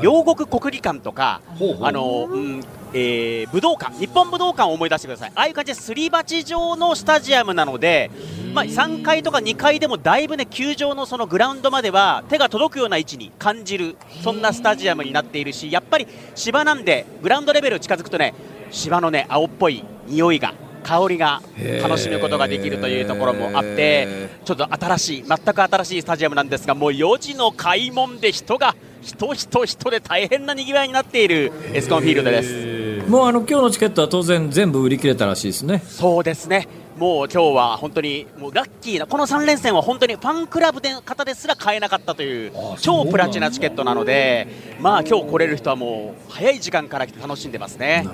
[0.00, 1.40] 両国国技館とか
[1.80, 2.60] あの、うん
[2.92, 5.32] えー武道館日本武道館を思い出してください。
[5.34, 8.10] ああいう感じですり鉢状のスタジアムなので、
[8.54, 18.34] まあ、3階とか2階でもだいぶね球場のそのグラウンドまでは手が届くような位置に感じるそんなスタジアムになっているしやっぱり芝なんでグラウンドレベル近づくとね
[18.70, 21.42] 芝のね青っぽい匂いが香りが
[21.82, 33.10] 楽しむことができるというところもあってちょっと新しい全く新しいスタジアムなんですがもう4時の開門で人が人人人で大変なにぎわいになっているエスコンフィールドです。
[33.10, 35.82] もうあの今日のチケットは当然全部売り切れたらしいですね。
[35.86, 36.68] そうですね。
[36.98, 44.48] もう今日は本当にもうラッキーなこの3連戦は本当にファンクラブの方ですら買えなかったという超プラチナチケットなので、
[44.80, 48.04] まあ今日来れる人はもう早い時間から来て楽しんでますね。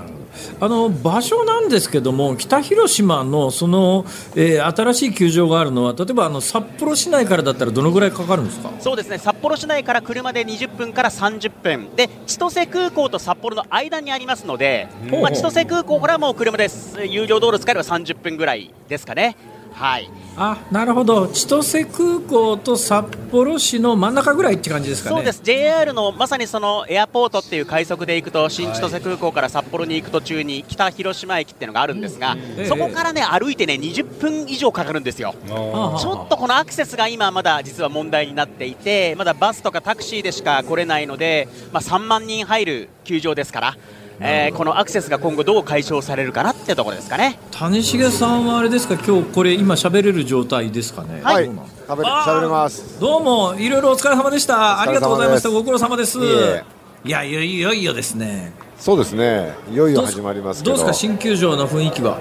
[0.61, 4.05] あの場所なんですけども、北広島のその、
[4.37, 8.71] えー新しい球場があるのは、例えばあの札幌市内からだったらどのぐらいかかるんですか？
[8.81, 9.19] そうですね。
[9.19, 14.89] 札幌市内から車で20分から30分で千歳空港と札幌の間にありますので、
[15.23, 19.37] まあ千歳空港からもう車です有料道路使えれば30分ぐらいですかね。
[19.75, 20.09] はい。
[20.37, 21.29] あ、なるほど。
[21.29, 25.17] 千歳空港と札幌市の真ん中ぐらいって感じですかね。
[25.17, 35.35] そうです JR のまさにそのエアポートっていう快速で行くと新千歳空港から札幌に行く途中に北広島駅っていうのがあるんですが、ええそこからね歩いてね20分以上かかるんですよ。
[35.47, 43.77] ちょっとこのアクセスが今まだ実は問題になっていてまだバスとかタクシーでしか来れないので、まあ、3万人入る球場ですから、
[44.21, 47.39] えーこのアクセスが今後どう解消されるかなってところですかね。
[47.51, 51.21] 谷重さんはあれですか、今日これ今喋れる状態ですかね？
[51.23, 53.01] はいどうなん、食べ喋れます。
[53.01, 54.81] どうもいろいろお疲れ様でした。
[54.81, 55.51] ありがとうございました。
[55.51, 56.19] ご苦労様です。
[56.19, 56.65] いえ
[57.05, 58.53] いやいよいよいよですね。
[58.79, 59.53] そうですね。
[59.71, 60.77] いよいよ始まりますけど。
[60.77, 61.09] どうですか？
[61.09, 62.19] 新球場の雰囲気は。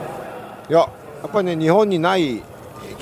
[0.70, 0.88] いや、や
[1.28, 2.42] っぱりね日本にない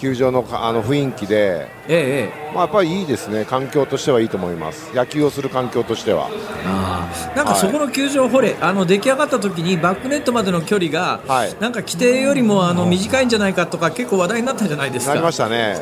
[0.01, 6.29] 球場のかあの雰囲気で、ええまあ、やっぱりいいですね、環境としてはいいと思います、野球をする環境としては。
[6.65, 15.11] ああなんかそこの球場、ほれあの出来上がった時にバックネットまでの距離が、はいなんか規定よりもあの短いんじゃないかとか結構話題になったじゃないですか。
[15.11, 15.77] なりましたね。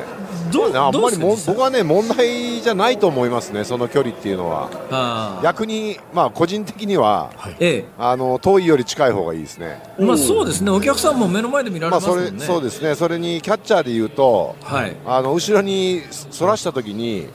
[0.51, 1.51] どうまああんまりもどうしてですか？
[1.53, 4.69] 僕はね問題じゃないと思いますね、その距離っていうのは。
[4.91, 9.81] ああ逆に、まあ、個人的には、えあの遠いより近い方がいいですね。
[9.99, 12.29] えまあそうですねお客さんも目の前で見られまあ、ますもんね。
[12.29, 17.27] それそうですね、それにキャッチャーでいうと、はいあの後ろにそらしたときに、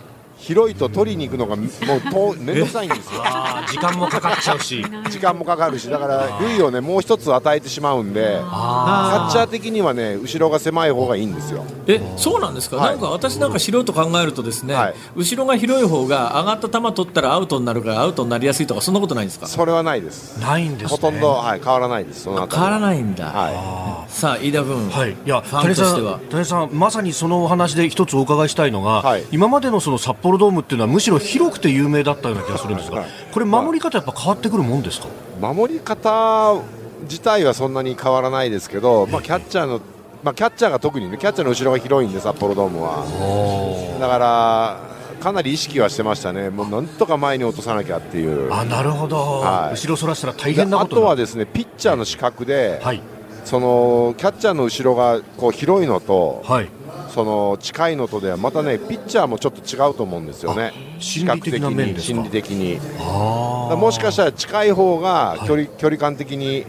[0.45, 3.23] 広いと取りに行くのが もうと面倒くさいんですよ。
[3.71, 4.85] 時間もかかっちゃうし。
[5.11, 11.65] 時間もかかるし、だから塁をねもう一つ与えてしまうんで、キャッチャー的にはね後ろが狭い方がいいんですよ。
[11.87, 12.91] えそうなんですか、はい。
[12.91, 14.95] なんか私なんか素人考えるとですね、はい。
[15.17, 19.47] 後ろが広い方が上がった球取ったらアウトになるからアウトになりやすいとかそんなことないんですか？
[19.47, 20.39] それはないです。
[20.39, 20.89] ないんですね。
[20.89, 22.29] ほとんど、はい、変わらないです。
[22.29, 29.25] 変わらないんだ、はさあ飯田君、はい、いや、ファン谷さんとしては、谷さん、まさにそのお話で一つお伺いしたいのが、はい。
[29.33, 33.09] 今までのその札幌ドームっていうのは、むしろ広くて有名だったような気がするんですが、はい。
[33.33, 35.11] これ、守り方、やっぱ変わってくるもんですか、い、
[35.41, 36.55] 守り方
[37.03, 39.81] 自体はそんなに変わらないですけど、まあ、キャッチャーの、
[40.23, 43.99] まあ、キャッチャーが特にね、キャッチャーの後ろが広いんで、札幌ドームは。
[44.01, 48.53] だから、かなり意識はしてましたね、もうなんとか前に落とさなきゃっていう。
[48.53, 49.75] あなるほど、はい。
[49.75, 51.03] 後ろそらしたら大変なことになる。
[51.03, 53.01] とはですねピッチャーの視覚で、はい、
[53.45, 56.69] そのキャッチャーの後ろがこう広いのと、はい、
[57.09, 62.01] その近いのとではまたねピッチャーもちょっと違うと思うんですよね、視覚的心理的に。
[62.03, 62.81] 心理的に。
[63.77, 66.67] もしかしたら近い方が距離,、距離感的に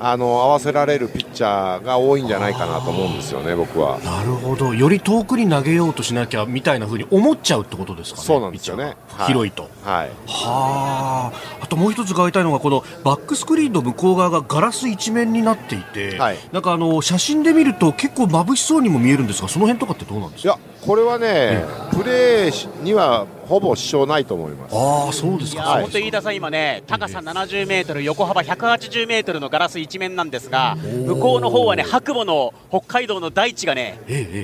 [0.00, 3.98] あの合わせられるピッチャーが多いんじゃないかなと思うんですよね、僕は。
[3.98, 8.96] なるほど、より遠くに投げようとしなきゃみたいなふうに思っちゃうってことですかね、そうなんですよね。
[9.08, 9.26] はい。
[9.26, 9.68] 広いと。
[9.84, 16.38] はい、はあ、あともう一つ伺いたいのがこのバックスクリーンの向こう側がガラス一面になっていて、はい。
[16.52, 20.54] なんかあの写真で見ると結構眩しそうにも見えるんですがその辺とかってどうなんですか？
[20.54, 24.76] いや、これはね、プレーにはほぼ支障ないと思います。
[24.76, 25.66] ああそうですか、い。
[25.66, 30.76] やー本当、飯田さん、今ね、高さ70メートル、横幅180メートルのガラス一面なんですが、
[31.06, 33.98] 向こうの方はね、白母の北海道の大地がね、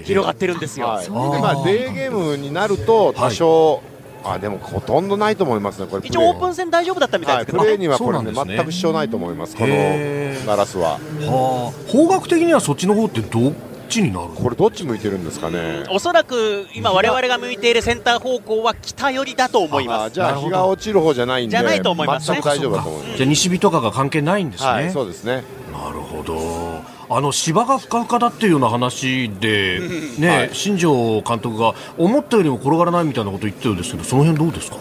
[0.04, 0.86] 広がってるんですよ。
[0.86, 3.82] はい、でまあ、デーゲームになると多少、
[4.24, 7.64] あでもほとんどないと思いますね、これ一応オープン戦大丈夫だったみたいはい、ですけどね。
[7.64, 8.56] プレーにはこれねそうなんですね。
[8.56, 9.76] 全く支障ないと思います、この
[10.46, 10.92] ガラスは。
[10.92, 11.92] はあ。
[11.92, 13.52] 方角的にはそっちの方ってどっ
[13.94, 14.34] ちになるの？
[14.34, 15.84] これ、どっち向いてるんですかね？
[15.90, 20.02] おそらく今、我々が向いているセンター方向は北寄りだと思います。
[20.06, 22.36] あじゃあ、日が落ちる方じゃないんで、じゃないと思いますね。
[22.36, 23.16] 全く大丈夫だと思います。
[23.16, 25.42] じゃあ西日とかが関係ないんですね、はい、そうですね。
[25.72, 26.82] なるほど。
[27.10, 29.80] あの芝がふかふかだっていうような話で、
[30.18, 30.50] ねはい。
[30.52, 34.78] 新庄監督が思ったよりも転がらないみたいなこと言ってるんですけどその辺どうですか？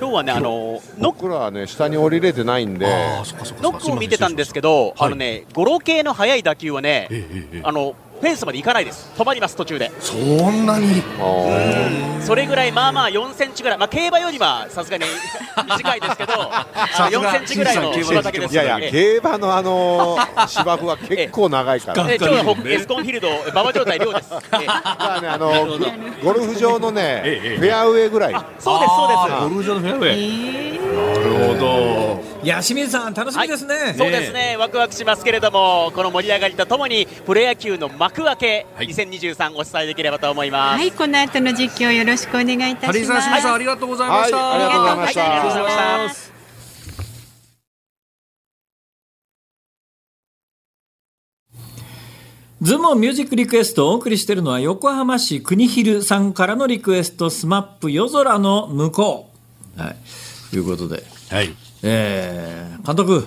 [0.00, 3.62] 今日はね、あのノッ僕らはね、下に降りれてないんで、ああそっかそっか。
[3.62, 7.62] そっかノックを見てたんですけど、はいあのね、ゴロ系の速い打球はね、ええええ。
[7.64, 9.92] あのフェンスまで行かないです、止まります、途中で。
[10.00, 11.02] そんなに？
[12.22, 15.04] それぐらい、まあまあ4センチぐらい、まあ、競馬よりはさすがに
[15.68, 16.66] 短いですけど、あ
[17.10, 18.90] の4センチぐらいの芝丈ですいやいや、ええ。
[19.20, 22.06] 競馬のあのー 芝生は結構長いから。
[22.10, 24.30] え今日はエスコンフィールド、馬場状態、量です。
[24.40, 25.78] ね、あの
[26.24, 28.32] ゴルフ場のね、ええフェアウェイぐらい。
[28.32, 28.38] そ
[28.76, 29.40] うです、そうです。
[29.42, 32.24] ゴルフ場のフェアウェイ、なるほど。
[32.44, 40.78] いや清水さん楽しみですね、そうですね、ワクワクしますけれども、この盛り上がりとともに、プロ野球の幕開け、はい2023お伝えできればと思います。
[40.78, 43.22] はい、この後の実況よろしくお願いいたします。
[43.22, 46.34] 沢清水さんありがとうございました、はいありがとうございましたはいありがとうございました。
[52.62, 59.30] ズームミュージックリクエストをお送りしているのは横浜市国広さんからのリクエスト SMAP夜空ノムコ
[59.76, 59.80] う。
[59.80, 59.96] はい。
[60.50, 63.26] ということで、はいえー、監督、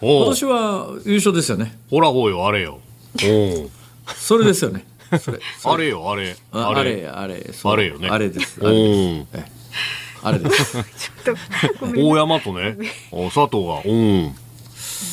[0.00, 1.76] 今年は優勝ですよね。
[1.90, 2.78] ほらほうよあれよ
[3.24, 3.70] おう
[4.16, 4.84] それですよね。
[5.18, 5.38] それ。
[5.64, 6.36] あれよあれ。
[6.52, 8.08] ああれ、あれ、あれよね。
[8.08, 8.60] あれです。
[8.62, 9.20] おあれです。
[9.20, 9.26] う
[10.24, 10.78] あれです。
[11.96, 12.76] 大山とね。
[13.10, 13.82] お佐藤が。
[13.84, 14.34] うん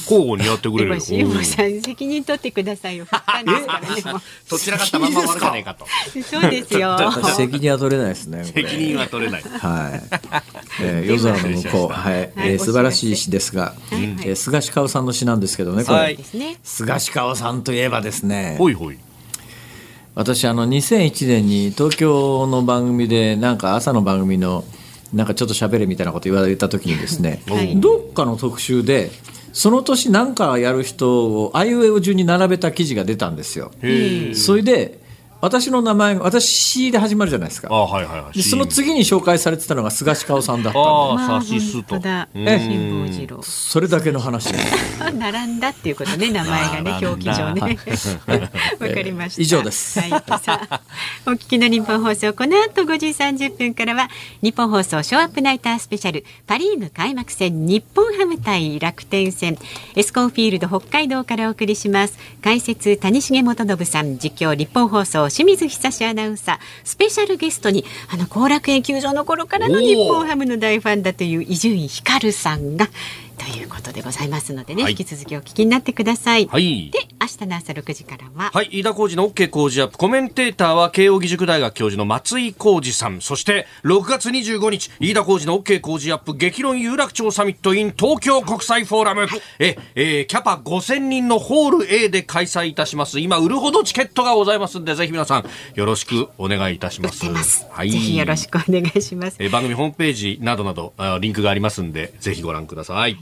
[0.09, 0.99] 交互にやってくれるよ。
[0.99, 3.05] 辛坊さん責任取ってくださいよ。
[3.09, 4.13] 振 ったんですからね。
[4.13, 5.85] もどちらかったまんま悪かねえかと。
[5.85, 6.89] うそうですよ。
[6.89, 8.43] 私責任は取れないですね。
[8.45, 9.41] 責任は取れない。
[9.41, 10.01] はい。
[10.81, 15.97] えー 夜空の向こう、はい、えー素晴らしい詩ですが、えー菅氏顔さんの詩なんですけどね、これ。
[15.97, 16.19] はい。
[16.63, 18.97] 菅氏顔さんといえばですね、ほいほい。
[20.15, 24.65] 私あの2001年に東京の番組でなんか朝の番組の
[25.13, 27.79] なんかちょっと喋れみたいなこと言われた時にですね、はい。
[27.79, 29.11] どっかの特集で
[29.53, 33.71] その年なんかやる人をあいうえお順に並べた記事が出たんですよ。
[34.35, 34.98] それで
[35.41, 37.69] 私の名前が私で始まるじゃないですか。
[37.71, 38.37] あはいはいはい。
[38.37, 40.85] でその次に紹介されてたのが菅氏顔さんだったんあ
[41.15, 43.41] まああサシスと。
[43.41, 44.51] それだけの話
[45.13, 47.77] 並んだっていうことね名前がね 表記上ね。
[48.79, 49.41] わかりました。
[49.41, 49.99] 以上です。
[49.99, 50.09] はい。
[50.09, 50.81] さあ
[51.25, 54.09] お聞きの日本放送この後5時30分からは
[54.41, 59.57] 日本放送ショーアップナイタースペシャルパリーグ開幕戦日本ハム対楽天戦。
[59.95, 62.17] エスコンフィールド北海道からお送りします。
[62.41, 72.87] 解説谷重元信さん実況日本放送清水久志アナウンサースペシャルゲストにあの後楽園球場の頃からの日本ハムの大ファンだという伊集院光さんが
[73.39, 76.47] ということでございますのでね、はい引き続きお聞きになってください。
[76.47, 79.97] はいで明日の朝6時からは、はい、飯田浩二の OK 工事アップ。
[79.97, 83.19] コメンテーターは慶應義塾大学教授の松井浩二さん。
[83.19, 89.27] そして、6月25日、飯田浩二の OK 工事アップ激論有楽町サミット in 東京国際フォーラム。
[89.59, 93.19] え、えーキャパ5000人のホール A で開催いたします。
[93.19, 97.25] 今、売るほどチケットがございますんで、ぜひ皆さん、よろしくお願いいたします。
[97.69, 97.91] はい。
[97.91, 99.35] ぜひよろしくお願いします。
[99.39, 103.17] えー番組ホームページなどなど、あリンクがありますんで、ぜひご覧ください。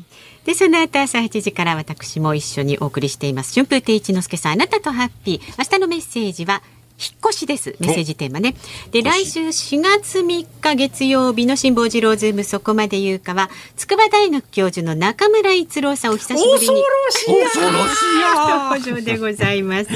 [0.45, 3.53] で、その後朝8時から私も一緒にお送りしています。
[3.53, 5.55] 春風亭一之輔さん、あなたとハッピー。
[5.57, 6.63] 明日のメッセージは、
[6.99, 7.75] 引っ越しです。
[7.79, 8.55] メッセージテーマね。
[8.91, 16.57] で、来週4月3日月曜日の辛坊治郎ズームそこまで言うかは、筑波大学教授の中村逸郎さんお久しぶりに。
[16.57, 19.89] 恐ろしいや登場でございます。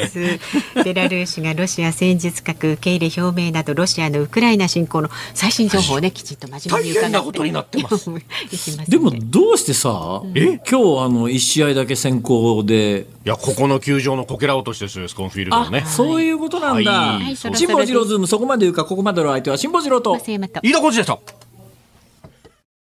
[0.83, 10.59] ベラルーシがロシア戦術核受け入れ表明などロシアのウクライナ侵攻の最新情報をねきちんと真面目に伺って大変なことになってますいきますでもどうしてさえ？
[10.59, 10.77] 今日あ
[11.09, 15.85] の1試合だけ先行でいや、ここの球場のこけら落としですよ、エスコンフィールドのね。
[15.85, 16.90] そういうことなんだはい
[17.35, 20.17] 辛坊治郎ズームそこまで言うかここまでの相手は辛坊治郎と。
[20.17, 20.59] 増山と。
[20.63, 21.19] 飯田浩司でした。